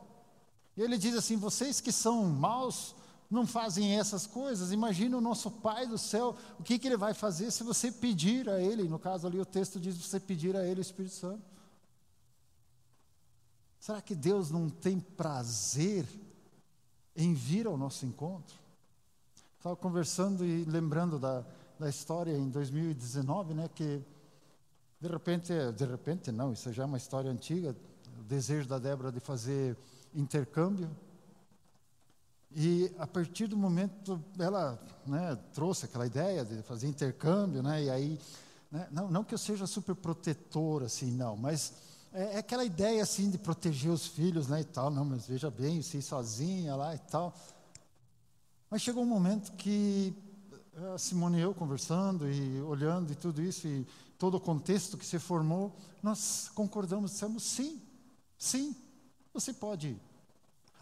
E 0.76 0.82
ele 0.82 0.98
diz 0.98 1.14
assim: 1.14 1.36
vocês 1.36 1.80
que 1.80 1.92
são 1.92 2.24
maus, 2.24 2.94
não 3.30 3.46
fazem 3.46 3.98
essas 3.98 4.26
coisas, 4.26 4.72
imagina 4.72 5.16
o 5.16 5.20
nosso 5.20 5.50
Pai 5.50 5.86
do 5.86 5.98
céu, 5.98 6.34
o 6.58 6.62
que, 6.62 6.78
que 6.78 6.88
ele 6.88 6.96
vai 6.96 7.12
fazer 7.12 7.50
se 7.50 7.62
você 7.62 7.92
pedir 7.92 8.48
a 8.48 8.60
Ele, 8.60 8.88
no 8.88 8.98
caso 8.98 9.26
ali 9.26 9.38
o 9.38 9.44
texto 9.44 9.78
diz 9.78 9.96
você 9.96 10.18
pedir 10.18 10.56
a 10.56 10.66
Ele 10.66 10.80
o 10.80 10.82
Espírito 10.82 11.14
Santo. 11.14 11.42
Será 13.78 14.00
que 14.00 14.14
Deus 14.14 14.50
não 14.50 14.68
tem 14.68 14.98
prazer 14.98 16.06
em 17.14 17.34
vir 17.34 17.66
ao 17.66 17.76
nosso 17.76 18.06
encontro? 18.06 18.56
Estava 19.58 19.74
conversando 19.74 20.46
e 20.46 20.64
lembrando 20.64 21.18
da, 21.18 21.44
da 21.80 21.88
história 21.88 22.30
em 22.30 22.48
2019, 22.48 23.54
né, 23.54 23.68
que 23.74 24.00
de 25.00 25.08
repente, 25.08 25.52
de 25.76 25.84
repente 25.84 26.30
não, 26.30 26.52
isso 26.52 26.72
já 26.72 26.84
é 26.84 26.86
uma 26.86 26.96
história 26.96 27.28
antiga, 27.28 27.74
o 28.20 28.22
desejo 28.22 28.68
da 28.68 28.78
Débora 28.78 29.10
de 29.10 29.18
fazer 29.18 29.76
intercâmbio. 30.14 30.88
E 32.54 32.94
a 33.00 33.06
partir 33.06 33.48
do 33.48 33.56
momento 33.56 34.22
ela 34.38 34.80
né, 35.04 35.36
trouxe 35.52 35.86
aquela 35.86 36.06
ideia 36.06 36.44
de 36.44 36.62
fazer 36.62 36.86
intercâmbio, 36.86 37.60
né, 37.60 37.82
e 37.82 37.90
aí, 37.90 38.20
né, 38.70 38.86
não, 38.92 39.10
não 39.10 39.24
que 39.24 39.34
eu 39.34 39.38
seja 39.38 39.66
super 39.66 39.96
protetor 39.96 40.84
assim, 40.84 41.10
não, 41.10 41.36
mas 41.36 41.72
é, 42.12 42.34
é, 42.34 42.38
aquela 42.38 42.64
ideia 42.64 43.02
assim 43.02 43.28
de 43.28 43.38
proteger 43.38 43.90
os 43.90 44.06
filhos, 44.06 44.46
né, 44.46 44.60
e 44.60 44.64
tal, 44.64 44.88
não, 44.88 45.04
mas 45.04 45.26
veja 45.26 45.50
bem, 45.50 45.82
se 45.82 46.00
sozinha 46.00 46.76
lá 46.76 46.94
e 46.94 46.98
tal. 46.98 47.34
Mas 48.70 48.82
chegou 48.82 49.02
um 49.02 49.06
momento 49.06 49.52
que 49.52 50.12
eh, 50.76 50.94
a 50.94 50.98
Simone 50.98 51.38
e 51.38 51.40
eu 51.40 51.54
conversando 51.54 52.30
e 52.30 52.60
olhando 52.60 53.10
e 53.10 53.14
tudo 53.14 53.40
isso, 53.40 53.66
e 53.66 53.86
todo 54.18 54.36
o 54.36 54.40
contexto 54.40 54.98
que 54.98 55.06
se 55.06 55.18
formou, 55.18 55.74
nós 56.02 56.50
concordamos, 56.54 57.12
dissemos 57.12 57.42
sim, 57.44 57.80
sim, 58.36 58.76
você 59.32 59.54
pode 59.54 59.88
ir. 59.88 60.00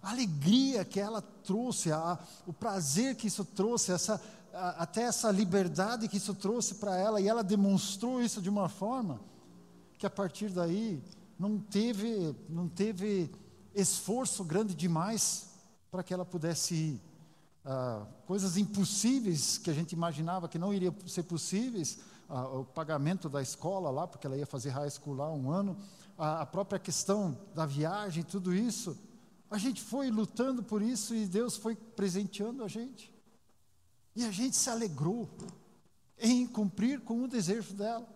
A 0.02 0.10
alegria 0.10 0.84
que 0.84 0.98
ela 0.98 1.22
trouxe, 1.22 1.92
a, 1.92 2.18
o 2.44 2.52
prazer 2.52 3.14
que 3.14 3.28
isso 3.28 3.44
trouxe, 3.44 3.92
essa, 3.92 4.20
a, 4.52 4.82
até 4.82 5.02
essa 5.02 5.30
liberdade 5.30 6.08
que 6.08 6.16
isso 6.16 6.34
trouxe 6.34 6.74
para 6.74 6.96
ela, 6.96 7.20
e 7.20 7.28
ela 7.28 7.44
demonstrou 7.44 8.20
isso 8.20 8.42
de 8.42 8.48
uma 8.48 8.68
forma 8.68 9.20
que 9.96 10.06
a 10.06 10.10
partir 10.10 10.48
daí 10.48 11.00
não 11.38 11.58
teve, 11.60 12.34
não 12.48 12.68
teve 12.68 13.30
esforço 13.72 14.42
grande 14.42 14.74
demais 14.74 15.50
para 15.88 16.02
que 16.02 16.12
ela 16.12 16.24
pudesse 16.24 16.74
ir 16.74 17.05
ah, 17.68 18.06
coisas 18.26 18.56
impossíveis 18.56 19.58
que 19.58 19.68
a 19.68 19.74
gente 19.74 19.92
imaginava 19.92 20.48
que 20.48 20.56
não 20.56 20.72
iria 20.72 20.94
ser 21.08 21.24
possíveis, 21.24 21.98
ah, 22.28 22.46
o 22.46 22.64
pagamento 22.64 23.28
da 23.28 23.42
escola 23.42 23.90
lá, 23.90 24.06
porque 24.06 24.24
ela 24.24 24.36
ia 24.36 24.46
fazer 24.46 24.70
high 24.70 24.88
school 24.88 25.16
lá 25.16 25.32
um 25.32 25.50
ano, 25.50 25.76
a, 26.16 26.42
a 26.42 26.46
própria 26.46 26.78
questão 26.78 27.36
da 27.56 27.66
viagem, 27.66 28.22
tudo 28.22 28.54
isso, 28.54 28.96
a 29.50 29.58
gente 29.58 29.82
foi 29.82 30.10
lutando 30.10 30.62
por 30.62 30.80
isso 30.80 31.12
e 31.12 31.26
Deus 31.26 31.56
foi 31.56 31.74
presenteando 31.74 32.62
a 32.62 32.68
gente. 32.68 33.12
E 34.14 34.24
a 34.24 34.30
gente 34.30 34.56
se 34.56 34.70
alegrou 34.70 35.28
em 36.18 36.46
cumprir 36.46 37.00
com 37.00 37.24
o 37.24 37.28
desejo 37.28 37.74
dela. 37.74 38.06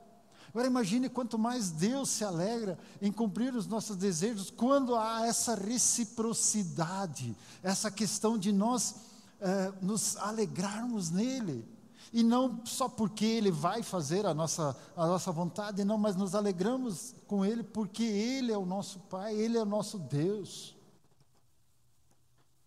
Agora 0.48 0.66
imagine 0.66 1.08
quanto 1.08 1.38
mais 1.38 1.70
Deus 1.70 2.08
se 2.08 2.24
alegra 2.24 2.78
em 3.02 3.12
cumprir 3.12 3.54
os 3.54 3.66
nossos 3.66 3.96
desejos 3.96 4.50
quando 4.50 4.96
há 4.96 5.26
essa 5.26 5.54
reciprocidade, 5.54 7.36
essa 7.62 7.90
questão 7.90 8.38
de 8.38 8.52
nós 8.52 9.09
é, 9.40 9.72
nos 9.80 10.16
alegrarmos 10.16 11.10
nele. 11.10 11.66
E 12.12 12.22
não 12.22 12.64
só 12.66 12.88
porque 12.88 13.24
ele 13.24 13.50
vai 13.50 13.82
fazer 13.82 14.26
a 14.26 14.34
nossa, 14.34 14.76
a 14.96 15.06
nossa 15.06 15.30
vontade, 15.30 15.84
não, 15.84 15.96
mas 15.96 16.16
nos 16.16 16.34
alegramos 16.34 17.14
com 17.26 17.44
ele 17.44 17.62
porque 17.62 18.02
ele 18.02 18.52
é 18.52 18.58
o 18.58 18.66
nosso 18.66 18.98
Pai, 19.00 19.34
ele 19.34 19.56
é 19.56 19.62
o 19.62 19.66
nosso 19.66 19.98
Deus. 19.98 20.76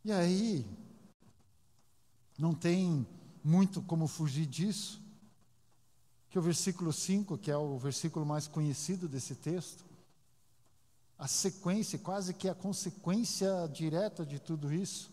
E 0.06 0.12
aí, 0.12 0.66
não 2.38 2.54
tem 2.54 3.06
muito 3.44 3.82
como 3.82 4.08
fugir 4.08 4.46
disso, 4.46 5.02
que 6.30 6.40
o 6.40 6.42
versículo 6.42 6.92
5, 6.92 7.38
que 7.38 7.52
é 7.52 7.58
o 7.58 7.78
versículo 7.78 8.26
mais 8.26 8.48
conhecido 8.48 9.08
desse 9.08 9.36
texto, 9.36 9.86
a 11.18 11.28
sequência, 11.28 12.00
quase 12.00 12.34
que 12.34 12.50
a 12.50 12.56
consequência 12.56 13.70
direta 13.72 14.26
de 14.26 14.40
tudo 14.40 14.74
isso, 14.74 15.13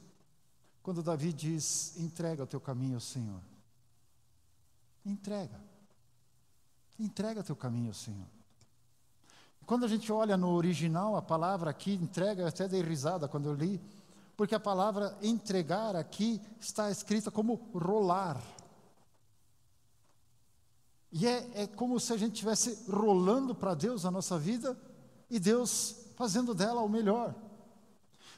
quando 0.83 1.03
Davi 1.03 1.33
diz: 1.33 1.97
entrega 1.99 2.43
o 2.43 2.47
teu 2.47 2.61
caminho 2.61 2.95
ao 2.95 3.01
Senhor. 3.01 3.41
Entrega. 5.05 5.61
Entrega 6.99 7.41
o 7.41 7.45
teu 7.45 7.57
caminho 7.57 7.89
ao 7.89 7.95
Senhor. 7.95 8.27
Quando 9.67 9.85
a 9.85 9.89
gente 9.89 10.11
olha 10.11 10.37
no 10.37 10.51
original, 10.51 11.17
a 11.17 11.23
palavra 11.23 11.71
aqui, 11.71 11.95
entrega, 11.95 12.43
eu 12.43 12.49
até 12.49 12.67
dei 12.67 12.83
risada 12.83 13.29
quando 13.29 13.47
eu 13.47 13.55
li, 13.55 13.81
porque 14.37 14.55
a 14.55 14.61
palavra 14.61 15.17
entregar 15.23 15.95
aqui 15.95 16.41
está 16.59 16.91
escrita 16.91 17.31
como 17.31 17.55
rolar. 17.73 18.43
E 21.13 21.27
é, 21.27 21.63
é 21.63 21.67
como 21.67 21.99
se 22.01 22.13
a 22.13 22.17
gente 22.17 22.35
estivesse 22.35 22.91
rolando 22.91 23.55
para 23.55 23.75
Deus 23.75 24.05
a 24.05 24.11
nossa 24.11 24.39
vida 24.39 24.77
e 25.31 25.39
Deus 25.39 26.07
fazendo 26.17 26.55
dela 26.55 26.81
o 26.81 26.89
melhor. 26.89 27.35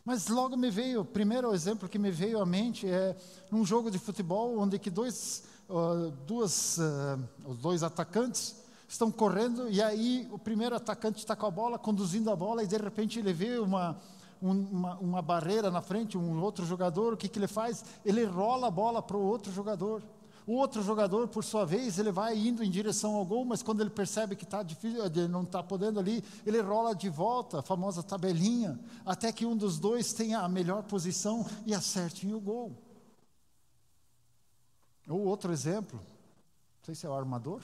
Mas 0.05 0.27
logo 0.27 0.57
me 0.57 0.69
veio, 0.69 1.03
o 1.03 1.05
primeiro 1.05 1.55
exemplo 1.55 1.89
que 1.89 1.99
me 1.99 2.11
veio 2.11 2.41
à 2.41 2.47
mente 2.47 2.89
é 2.89 3.17
num 3.51 3.65
jogo 3.65 3.89
de 3.89 3.99
futebol 3.99 4.59
onde 4.59 4.77
que 4.79 4.91
dois, 4.91 5.45
uh, 5.69 6.11
duas, 6.27 6.79
uh, 6.79 7.23
os 7.47 7.59
dois 7.59 7.85
atacantes 7.85 8.57
estão 8.89 9.13
correndo 9.13 9.71
e 9.71 9.81
aí 9.81 10.29
o 10.33 10.39
primeiro 10.39 10.75
atacante 10.75 11.19
está 11.19 11.37
com 11.37 11.47
a 11.47 11.51
bola, 11.51 11.79
conduzindo 11.79 12.31
a 12.31 12.37
bola 12.37 12.65
e 12.65 12.67
de 12.67 12.77
repente 12.77 13.21
ele 13.21 13.33
vê 13.33 13.59
uma, 13.59 13.97
uma, 14.41 14.97
uma 14.97 15.23
barreira 15.23 15.71
na 15.71 15.81
frente, 15.81 16.19
um 16.19 16.43
outro 16.43 16.67
jogador, 16.67 17.15
o 17.15 17.17
que, 17.17 17.29
que 17.29 17.39
ele 17.39 17.47
faz? 17.47 17.85
Ele 18.05 18.25
rola 18.25 18.67
a 18.67 18.71
bola 18.73 19.01
para 19.01 19.17
o 19.17 19.23
outro 19.23 19.53
jogador. 19.53 20.03
O 20.47 20.55
outro 20.55 20.83
jogador, 20.83 21.29
por 21.29 21.45
sua 21.45 21.65
vez, 21.65 21.99
ele 21.99 22.11
vai 22.11 22.37
indo 22.37 22.65
em 22.65 22.71
direção 22.71 23.15
ao 23.15 23.25
gol, 23.25 23.45
mas 23.45 23.63
quando 23.63 23.81
ele 23.81 23.91
percebe 23.91 24.35
que 24.35 24.45
está 24.45 24.63
difícil, 24.63 25.05
ele 25.05 25.29
não 25.29 25.43
está 25.43 25.63
podendo 25.63 26.01
ali, 26.01 26.25
ele 26.45 26.61
rola 26.61 26.95
de 26.95 27.09
volta, 27.09 27.61
a 27.61 27.63
famosa 27.63 28.03
tabelinha, 28.03 28.79
até 29.05 29.33
que 29.33 29.47
um 29.47 29.57
dos 29.57 29.79
dois 29.79 30.13
tenha 30.13 30.41
a 30.41 30.49
melhor 30.49 30.83
posição 30.83 31.47
e 31.65 31.73
acerte 31.73 32.27
o 32.33 32.41
gol. 32.41 32.77
Ou 35.09 35.21
outro 35.21 35.53
exemplo, 35.53 35.99
não 35.99 36.85
sei 36.85 36.95
se 36.95 37.07
é 37.07 37.09
o 37.09 37.15
armador, 37.15 37.61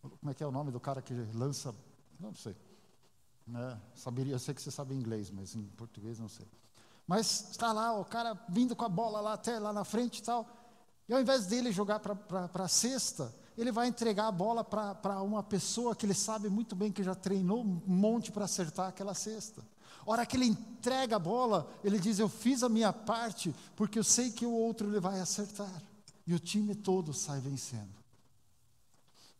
como 0.00 0.30
é 0.30 0.34
que 0.34 0.42
é 0.42 0.46
o 0.46 0.52
nome 0.52 0.70
do 0.70 0.78
cara 0.78 1.02
que 1.02 1.14
lança, 1.34 1.74
não 2.20 2.34
sei. 2.34 2.56
Né? 3.46 3.80
Saberia, 3.94 4.34
eu 4.34 4.38
sei 4.38 4.54
que 4.54 4.62
você 4.62 4.70
sabe 4.70 4.94
inglês, 4.94 5.30
mas 5.30 5.56
em 5.56 5.64
português 5.64 6.18
não 6.18 6.28
sei. 6.28 6.46
Mas 7.06 7.50
está 7.50 7.72
lá, 7.72 7.98
o 7.98 8.04
cara 8.04 8.38
vindo 8.48 8.76
com 8.76 8.84
a 8.84 8.88
bola 8.88 9.20
lá 9.20 9.32
até 9.32 9.58
lá 9.58 9.72
na 9.72 9.84
frente 9.84 10.18
e 10.18 10.22
tal. 10.22 10.46
E 11.08 11.14
ao 11.14 11.20
invés 11.20 11.46
dele 11.46 11.72
jogar 11.72 12.00
para 12.00 12.64
a 12.64 12.68
cesta, 12.68 13.34
ele 13.56 13.72
vai 13.72 13.88
entregar 13.88 14.28
a 14.28 14.32
bola 14.32 14.62
para 14.62 15.22
uma 15.22 15.42
pessoa 15.42 15.96
que 15.96 16.04
ele 16.04 16.14
sabe 16.14 16.48
muito 16.48 16.76
bem 16.76 16.92
que 16.92 17.02
já 17.02 17.14
treinou 17.14 17.62
um 17.62 17.82
monte 17.86 18.30
para 18.30 18.44
acertar 18.44 18.88
aquela 18.88 19.14
cesta. 19.14 19.64
Hora 20.04 20.24
que 20.24 20.36
ele 20.36 20.46
entrega 20.46 21.16
a 21.16 21.18
bola, 21.18 21.70
ele 21.82 21.98
diz: 21.98 22.18
Eu 22.18 22.28
fiz 22.28 22.62
a 22.62 22.68
minha 22.68 22.92
parte, 22.92 23.54
porque 23.74 23.98
eu 23.98 24.04
sei 24.04 24.30
que 24.30 24.46
o 24.46 24.52
outro 24.52 24.88
ele 24.88 25.00
vai 25.00 25.20
acertar. 25.20 25.82
E 26.26 26.34
o 26.34 26.38
time 26.38 26.74
todo 26.74 27.12
sai 27.12 27.40
vencendo. 27.40 27.98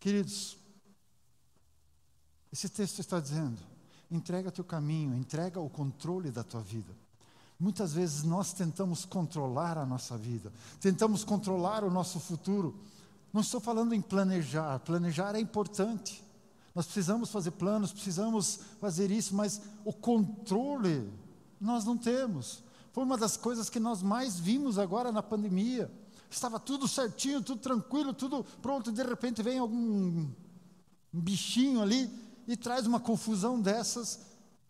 Queridos, 0.01 0.57
esse 2.53 2.69
texto 2.69 2.99
está 3.01 3.21
dizendo: 3.21 3.61
entrega 4.11 4.51
teu 4.51 4.65
caminho, 4.65 5.15
entrega 5.15 5.61
o 5.61 5.71
controle 5.71 6.31
da 6.31 6.43
tua 6.43 6.63
vida. 6.63 6.95
Muitas 7.59 7.93
vezes 7.93 8.23
nós 8.23 8.53
tentamos 8.53 9.05
controlar 9.05 9.77
a 9.77 9.85
nossa 9.85 10.17
vida, 10.17 10.53
tentamos 10.81 11.25
controlar 11.25 11.83
o 11.83 11.91
nosso 11.91 12.21
futuro. 12.21 12.79
Não 13.33 13.41
estou 13.41 13.61
falando 13.61 13.93
em 13.93 14.01
planejar, 14.01 14.79
planejar 14.81 15.35
é 15.35 15.41
importante. 15.41 16.23
Nós 16.73 16.87
precisamos 16.87 17.31
fazer 17.31 17.51
planos, 17.51 17.93
precisamos 17.93 18.61
fazer 18.81 19.11
isso, 19.11 19.35
mas 19.35 19.61
o 19.85 19.93
controle 19.93 21.13
nós 21.61 21.85
não 21.85 21.97
temos. 21.97 22.63
Foi 22.93 23.03
uma 23.03 23.19
das 23.19 23.37
coisas 23.37 23.69
que 23.69 23.81
nós 23.81 24.03
mais 24.03 24.39
vimos 24.39 24.79
agora 24.79 25.11
na 25.11 25.23
pandemia. 25.23 25.91
Estava 26.31 26.61
tudo 26.61 26.87
certinho, 26.87 27.43
tudo 27.43 27.61
tranquilo, 27.61 28.13
tudo 28.13 28.45
pronto, 28.63 28.93
de 28.93 29.03
repente 29.03 29.43
vem 29.43 29.59
algum 29.59 30.29
bichinho 31.13 31.83
ali 31.83 32.09
e 32.47 32.57
traz 32.57 32.87
uma 32.87 33.01
confusão 33.01 33.61
dessas, 33.61 34.21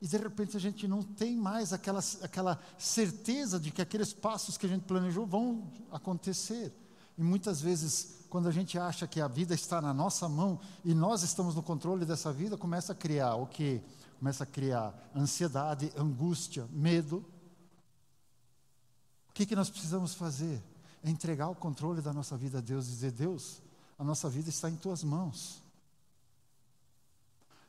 e 0.00 0.06
de 0.06 0.16
repente 0.16 0.56
a 0.56 0.60
gente 0.60 0.86
não 0.86 1.02
tem 1.02 1.36
mais 1.36 1.72
aquela, 1.72 2.00
aquela 2.22 2.60
certeza 2.78 3.58
de 3.58 3.70
que 3.70 3.82
aqueles 3.82 4.12
passos 4.12 4.56
que 4.56 4.64
a 4.64 4.68
gente 4.68 4.82
planejou 4.82 5.26
vão 5.26 5.70
acontecer. 5.90 6.72
E 7.16 7.22
muitas 7.22 7.60
vezes, 7.60 8.24
quando 8.30 8.46
a 8.48 8.52
gente 8.52 8.78
acha 8.78 9.08
que 9.08 9.20
a 9.20 9.26
vida 9.26 9.54
está 9.54 9.82
na 9.82 9.92
nossa 9.92 10.28
mão 10.28 10.60
e 10.84 10.94
nós 10.94 11.24
estamos 11.24 11.56
no 11.56 11.62
controle 11.62 12.04
dessa 12.04 12.32
vida, 12.32 12.56
começa 12.56 12.92
a 12.92 12.94
criar 12.94 13.34
o 13.34 13.46
que? 13.46 13.82
Começa 14.20 14.44
a 14.44 14.46
criar 14.46 14.94
ansiedade, 15.16 15.92
angústia, 15.96 16.68
medo. 16.70 17.24
O 19.30 19.32
que, 19.32 19.44
que 19.44 19.56
nós 19.56 19.68
precisamos 19.68 20.14
fazer? 20.14 20.62
É 21.02 21.10
entregar 21.10 21.48
o 21.48 21.56
controle 21.56 22.00
da 22.00 22.12
nossa 22.12 22.36
vida 22.36 22.58
a 22.58 22.60
Deus 22.60 22.86
e 22.86 22.90
dizer: 22.90 23.12
Deus, 23.12 23.60
a 23.98 24.04
nossa 24.04 24.28
vida 24.28 24.48
está 24.48 24.70
em 24.70 24.76
tuas 24.76 25.02
mãos. 25.02 25.60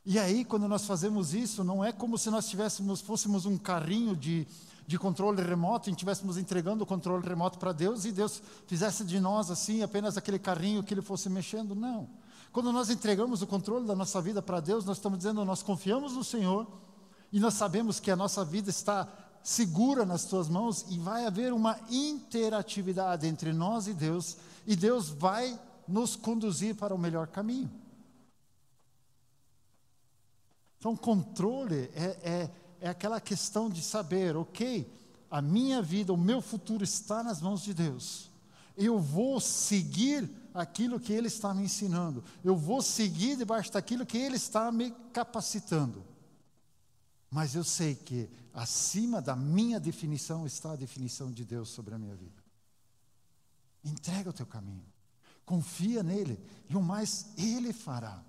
E 0.04 0.18
aí, 0.18 0.44
quando 0.44 0.66
nós 0.66 0.86
fazemos 0.86 1.34
isso, 1.34 1.62
não 1.62 1.84
é 1.84 1.92
como 1.92 2.16
se 2.16 2.30
nós 2.30 2.48
tivéssemos, 2.48 3.02
fôssemos 3.02 3.44
um 3.44 3.58
carrinho 3.58 4.16
de, 4.16 4.46
de 4.86 4.98
controle 4.98 5.42
remoto 5.42 5.90
e 5.90 5.92
estivéssemos 5.92 6.38
entregando 6.38 6.84
o 6.84 6.86
controle 6.86 7.26
remoto 7.26 7.58
para 7.58 7.72
Deus 7.72 8.06
e 8.06 8.12
Deus 8.12 8.42
fizesse 8.66 9.04
de 9.04 9.20
nós 9.20 9.50
assim 9.50 9.82
apenas 9.82 10.16
aquele 10.16 10.38
carrinho 10.38 10.82
que 10.82 10.94
ele 10.94 11.02
fosse 11.02 11.28
mexendo. 11.28 11.74
Não. 11.74 12.08
Quando 12.50 12.72
nós 12.72 12.88
entregamos 12.88 13.42
o 13.42 13.46
controle 13.46 13.86
da 13.86 13.94
nossa 13.94 14.22
vida 14.22 14.40
para 14.40 14.58
Deus, 14.58 14.86
nós 14.86 14.96
estamos 14.96 15.18
dizendo, 15.18 15.44
nós 15.44 15.62
confiamos 15.62 16.14
no 16.14 16.24
Senhor 16.24 16.66
e 17.30 17.38
nós 17.38 17.54
sabemos 17.54 18.00
que 18.00 18.10
a 18.10 18.16
nossa 18.16 18.42
vida 18.42 18.70
está 18.70 19.06
segura 19.42 20.06
nas 20.06 20.24
tuas 20.24 20.48
mãos 20.48 20.86
e 20.88 20.98
vai 20.98 21.26
haver 21.26 21.52
uma 21.52 21.78
interatividade 21.90 23.26
entre 23.26 23.52
nós 23.52 23.86
e 23.86 23.92
Deus 23.92 24.38
e 24.66 24.74
Deus 24.74 25.10
vai 25.10 25.58
nos 25.86 26.16
conduzir 26.16 26.74
para 26.74 26.94
o 26.94 26.98
melhor 26.98 27.26
caminho. 27.26 27.70
Então, 30.80 30.96
controle 30.96 31.90
é, 31.94 32.18
é, 32.22 32.50
é 32.80 32.88
aquela 32.88 33.20
questão 33.20 33.68
de 33.68 33.82
saber, 33.82 34.34
ok, 34.34 34.90
a 35.30 35.42
minha 35.42 35.82
vida, 35.82 36.10
o 36.10 36.16
meu 36.16 36.40
futuro 36.40 36.82
está 36.82 37.22
nas 37.22 37.42
mãos 37.42 37.62
de 37.62 37.74
Deus. 37.74 38.30
Eu 38.74 38.98
vou 38.98 39.38
seguir 39.40 40.28
aquilo 40.54 40.98
que 40.98 41.12
Ele 41.12 41.26
está 41.26 41.52
me 41.52 41.64
ensinando. 41.64 42.24
Eu 42.42 42.56
vou 42.56 42.80
seguir 42.80 43.36
debaixo 43.36 43.70
daquilo 43.70 44.06
que 44.06 44.16
Ele 44.16 44.36
está 44.36 44.72
me 44.72 44.90
capacitando. 45.12 46.02
Mas 47.30 47.54
eu 47.54 47.62
sei 47.62 47.94
que 47.94 48.30
acima 48.54 49.20
da 49.20 49.36
minha 49.36 49.78
definição 49.78 50.46
está 50.46 50.72
a 50.72 50.76
definição 50.76 51.30
de 51.30 51.44
Deus 51.44 51.68
sobre 51.68 51.94
a 51.94 51.98
minha 51.98 52.14
vida. 52.14 52.42
Entrega 53.84 54.30
o 54.30 54.32
teu 54.32 54.46
caminho. 54.46 54.86
Confia 55.44 56.02
nele. 56.02 56.40
E 56.70 56.74
o 56.74 56.82
mais 56.82 57.26
Ele 57.36 57.70
fará. 57.70 58.24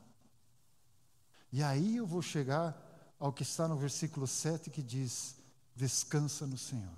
E 1.51 1.61
aí 1.61 1.97
eu 1.97 2.05
vou 2.05 2.21
chegar 2.21 2.75
ao 3.19 3.33
que 3.33 3.43
está 3.43 3.67
no 3.67 3.77
versículo 3.77 4.25
7 4.25 4.69
que 4.69 4.81
diz: 4.81 5.35
descansa 5.75 6.47
no 6.47 6.57
Senhor. 6.57 6.97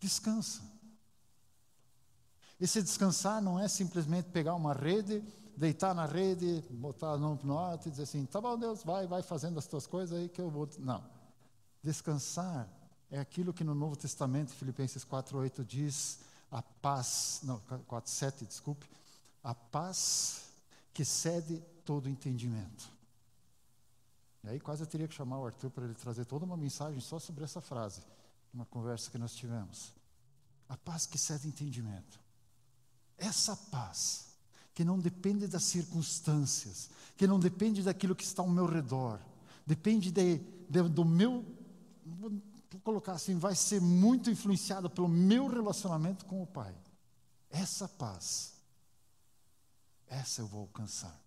Descansa. 0.00 0.62
Esse 2.60 2.82
descansar 2.82 3.40
não 3.40 3.58
é 3.58 3.68
simplesmente 3.68 4.30
pegar 4.30 4.54
uma 4.54 4.72
rede, 4.72 5.22
deitar 5.56 5.94
na 5.94 6.06
rede, 6.06 6.62
botar 6.70 7.16
no 7.16 7.58
alto 7.58 7.88
e 7.88 7.90
dizer 7.90 8.04
assim: 8.04 8.24
tá 8.26 8.40
bom, 8.40 8.58
Deus, 8.58 8.82
vai, 8.82 9.06
vai 9.06 9.22
fazendo 9.22 9.58
as 9.58 9.66
tuas 9.66 9.86
coisas 9.86 10.18
aí 10.18 10.28
que 10.28 10.40
eu 10.40 10.50
vou. 10.50 10.68
Não. 10.78 11.04
Descansar 11.82 12.68
é 13.10 13.20
aquilo 13.20 13.52
que 13.52 13.62
no 13.62 13.74
Novo 13.74 13.94
Testamento, 13.94 14.52
Filipenses 14.52 15.04
4,8 15.04 15.64
diz: 15.64 16.18
a 16.50 16.62
paz, 16.62 17.40
não, 17.42 17.60
4,7, 17.60 18.46
desculpe, 18.46 18.88
a 19.42 19.54
paz 19.54 20.42
que 20.92 21.04
cede 21.04 21.62
todo 21.86 22.10
entendimento. 22.10 22.92
E 24.44 24.48
aí 24.48 24.60
quase 24.60 24.82
eu 24.82 24.86
teria 24.86 25.08
que 25.08 25.14
chamar 25.14 25.38
o 25.38 25.46
Arthur 25.46 25.70
para 25.70 25.84
ele 25.84 25.94
trazer 25.94 26.24
toda 26.24 26.44
uma 26.44 26.56
mensagem 26.56 27.00
só 27.00 27.18
sobre 27.18 27.44
essa 27.44 27.60
frase, 27.60 28.02
uma 28.52 28.66
conversa 28.66 29.10
que 29.10 29.16
nós 29.16 29.34
tivemos. 29.34 29.94
A 30.68 30.76
paz 30.76 31.06
que 31.06 31.16
cede 31.16 31.48
entendimento. 31.48 32.20
Essa 33.16 33.56
paz 33.56 34.34
que 34.74 34.84
não 34.84 34.98
depende 34.98 35.46
das 35.46 35.64
circunstâncias, 35.64 36.90
que 37.16 37.26
não 37.26 37.40
depende 37.40 37.82
daquilo 37.82 38.14
que 38.14 38.24
está 38.24 38.42
ao 38.42 38.50
meu 38.50 38.66
redor, 38.66 39.18
depende 39.64 40.10
de, 40.10 40.38
de, 40.68 40.82
do 40.82 41.04
meu, 41.04 41.44
vou 42.04 42.32
colocar 42.84 43.12
assim, 43.12 43.38
vai 43.38 43.54
ser 43.54 43.80
muito 43.80 44.30
influenciada 44.30 44.90
pelo 44.90 45.08
meu 45.08 45.46
relacionamento 45.46 46.26
com 46.26 46.42
o 46.42 46.46
Pai. 46.46 46.74
Essa 47.48 47.88
paz, 47.88 48.54
essa 50.08 50.42
eu 50.42 50.46
vou 50.46 50.60
alcançar. 50.60 51.25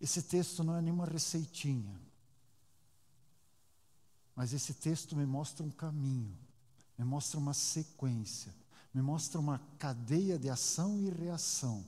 Esse 0.00 0.22
texto 0.22 0.62
não 0.62 0.76
é 0.76 0.82
nenhuma 0.82 1.06
receitinha, 1.06 1.98
mas 4.34 4.52
esse 4.52 4.74
texto 4.74 5.16
me 5.16 5.24
mostra 5.24 5.64
um 5.64 5.70
caminho, 5.70 6.36
me 6.98 7.04
mostra 7.04 7.38
uma 7.38 7.54
sequência, 7.54 8.54
me 8.92 9.00
mostra 9.00 9.40
uma 9.40 9.60
cadeia 9.78 10.38
de 10.38 10.50
ação 10.50 11.00
e 11.00 11.08
reação, 11.08 11.84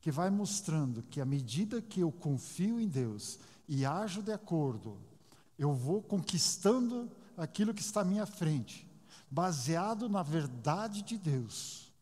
que 0.00 0.10
vai 0.10 0.30
mostrando 0.30 1.02
que 1.02 1.20
à 1.20 1.24
medida 1.24 1.82
que 1.82 2.00
eu 2.00 2.10
confio 2.10 2.80
em 2.80 2.88
Deus 2.88 3.38
e 3.68 3.84
ajo 3.84 4.22
de 4.22 4.32
acordo, 4.32 4.98
eu 5.58 5.74
vou 5.74 6.02
conquistando 6.02 7.10
aquilo 7.36 7.74
que 7.74 7.82
está 7.82 8.00
à 8.00 8.04
minha 8.04 8.26
frente, 8.26 8.86
baseado 9.30 10.08
na 10.08 10.22
verdade 10.22 11.02
de 11.02 11.18
Deus, 11.18 11.92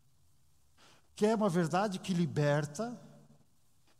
que 1.15 1.25
é 1.25 1.35
uma 1.35 1.49
verdade 1.49 1.99
que 1.99 2.13
liberta, 2.13 2.97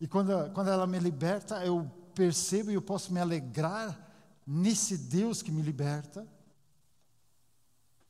e 0.02 0.08
quando, 0.08 0.52
quando 0.52 0.72
ela 0.72 0.88
me 0.88 0.98
liberta, 0.98 1.64
eu 1.64 1.88
percebo 2.16 2.72
e 2.72 2.74
eu 2.74 2.82
posso 2.82 3.14
me 3.14 3.20
alegrar 3.20 4.12
nesse 4.48 4.98
Deus 4.98 5.44
que 5.44 5.52
me 5.52 5.62
liberta, 5.62 6.28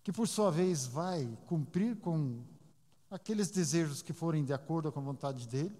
que 0.01 0.13
por 0.13 0.25
sua 0.25 0.49
vez 0.49 0.87
vai 0.87 1.37
cumprir 1.47 1.97
com 1.97 2.45
aqueles 3.09 3.51
desejos 3.51 4.01
que 4.01 4.13
forem 4.13 4.45
de 4.45 4.53
acordo 4.53 4.89
com 4.89 5.01
a 5.01 5.03
vontade 5.03 5.45
dele, 5.49 5.77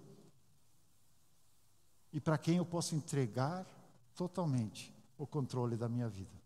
e 2.12 2.20
para 2.20 2.36
quem 2.36 2.58
eu 2.58 2.66
posso 2.66 2.94
entregar 2.94 3.66
totalmente 4.14 4.94
o 5.16 5.26
controle 5.26 5.78
da 5.78 5.88
minha 5.88 6.10
vida. 6.10 6.38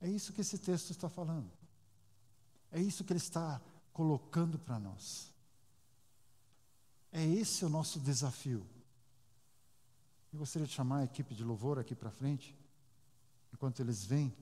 É 0.00 0.08
isso 0.08 0.32
que 0.32 0.40
esse 0.40 0.56
texto 0.56 0.90
está 0.90 1.10
falando. 1.10 1.50
É 2.72 2.80
isso 2.80 3.04
que 3.04 3.12
ele 3.12 3.18
está 3.18 3.60
colocando 3.92 4.58
para 4.58 4.78
nós. 4.78 5.29
É 7.12 7.24
esse 7.24 7.64
o 7.64 7.68
nosso 7.68 7.98
desafio. 7.98 8.66
Eu 10.32 10.38
gostaria 10.38 10.66
de 10.66 10.72
chamar 10.72 10.98
a 10.98 11.04
equipe 11.04 11.34
de 11.34 11.42
louvor 11.42 11.78
aqui 11.78 11.94
para 11.94 12.10
frente, 12.10 12.56
enquanto 13.52 13.80
eles 13.80 14.04
vêm. 14.04 14.32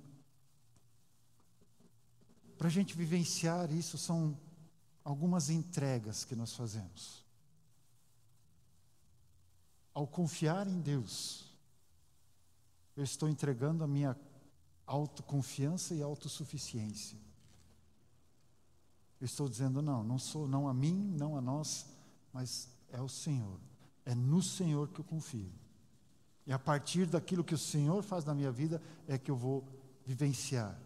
Para 2.59 2.69
a 2.69 2.71
gente 2.71 2.97
vivenciar 2.97 3.73
isso, 3.73 3.97
são 3.97 4.39
algumas 5.03 5.49
entregas 5.49 6.25
que 6.25 6.35
nós 6.35 6.53
fazemos. 6.53 7.25
Ao 9.95 10.07
confiar 10.07 10.67
em 10.67 10.81
Deus, 10.81 11.51
eu 12.97 13.03
estou 13.03 13.29
entregando 13.29 13.83
a 13.83 13.89
minha 13.89 14.17
autoconfiança 14.87 15.95
e 15.95 16.03
autossuficiência. 16.03 17.19
Eu 19.21 19.25
estou 19.25 19.49
dizendo, 19.49 19.81
não, 19.81 20.05
não 20.05 20.19
sou, 20.19 20.47
não 20.47 20.69
a 20.69 20.75
mim, 20.75 20.95
não 21.17 21.37
a 21.37 21.41
nós, 21.41 21.87
mas 22.33 22.69
é 22.91 23.01
o 23.01 23.09
Senhor. 23.09 23.59
É 24.05 24.15
no 24.15 24.43
Senhor 24.43 24.89
que 24.89 25.01
eu 25.01 25.05
confio. 25.05 25.53
E 26.47 26.53
a 26.53 26.59
partir 26.59 27.07
daquilo 27.07 27.45
que 27.45 27.55
o 27.55 27.59
Senhor 27.59 28.03
faz 28.03 28.25
na 28.25 28.35
minha 28.35 28.51
vida 28.51 28.81
é 29.07 29.19
que 29.19 29.31
eu 29.31 29.37
vou 29.37 29.63
vivenciar. 30.07 30.79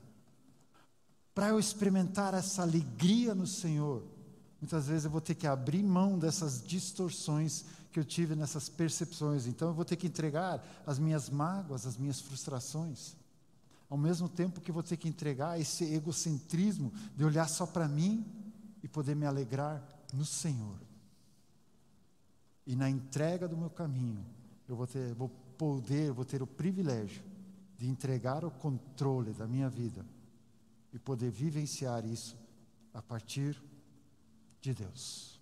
Para 1.35 1.49
eu 1.49 1.59
experimentar 1.59 2.35
essa 2.35 2.63
alegria 2.63 3.35
no 3.35 3.47
Senhor, 3.47 4.03
muitas 4.61 4.89
vezes 4.89 5.05
eu 5.05 5.11
vou 5.11 5.21
ter 5.21 5.35
que 5.37 5.47
abrir 5.47 5.83
mão 5.83 6.19
dessas 6.19 6.61
distorções 6.61 7.65
que 7.93 8.01
eu 8.01 8.05
tive 8.05 8.35
nessas 8.35 8.69
percepções. 8.69 9.47
Então 9.47 9.69
eu 9.69 9.75
vou 9.75 9.85
ter 9.85 9.97
que 9.97 10.07
entregar 10.07 10.63
as 10.87 10.99
minhas 10.99 11.31
mágoas, 11.31 11.87
as 11.87 11.97
minhas 11.97 12.21
frustrações. 12.21 13.15
Ao 13.89 13.97
mesmo 13.97 14.29
tempo 14.29 14.61
que 14.61 14.73
vou 14.73 14.83
ter 14.83 14.97
que 14.97 15.09
entregar 15.09 15.61
esse 15.61 15.85
egocentrismo 15.85 16.93
de 17.15 17.25
olhar 17.25 17.49
só 17.49 17.67
para 17.67 17.87
mim 17.87 18.27
e 18.83 18.89
poder 18.89 19.15
me 19.15 19.27
alegrar 19.27 19.87
no 20.13 20.25
Senhor. 20.25 20.77
E 22.67 22.77
na 22.77 22.89
entrega 22.89 23.49
do 23.49 23.57
meu 23.57 23.71
caminho, 23.71 24.25
eu 24.69 24.77
vou, 24.77 24.87
ter, 24.87 25.15
vou 25.15 25.29
poder, 25.59 26.13
vou 26.13 26.25
ter 26.25 26.43
o 26.43 26.47
privilégio 26.47 27.23
de 27.77 27.89
entregar 27.89 28.45
o 28.45 28.51
controle 28.51 29.33
da 29.33 29.47
minha 29.47 29.69
vida 29.69 30.07
e 30.93 30.99
poder 30.99 31.31
vivenciar 31.31 32.05
isso 32.05 32.37
a 32.95 33.03
partir 33.03 33.61
de 34.61 34.73
Deus. 34.73 35.41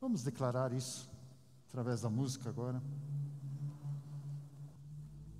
Vamos 0.00 0.22
declarar 0.22 0.72
isso 0.72 1.08
através 1.68 2.00
da 2.00 2.10
música 2.10 2.48
agora. 2.48 2.82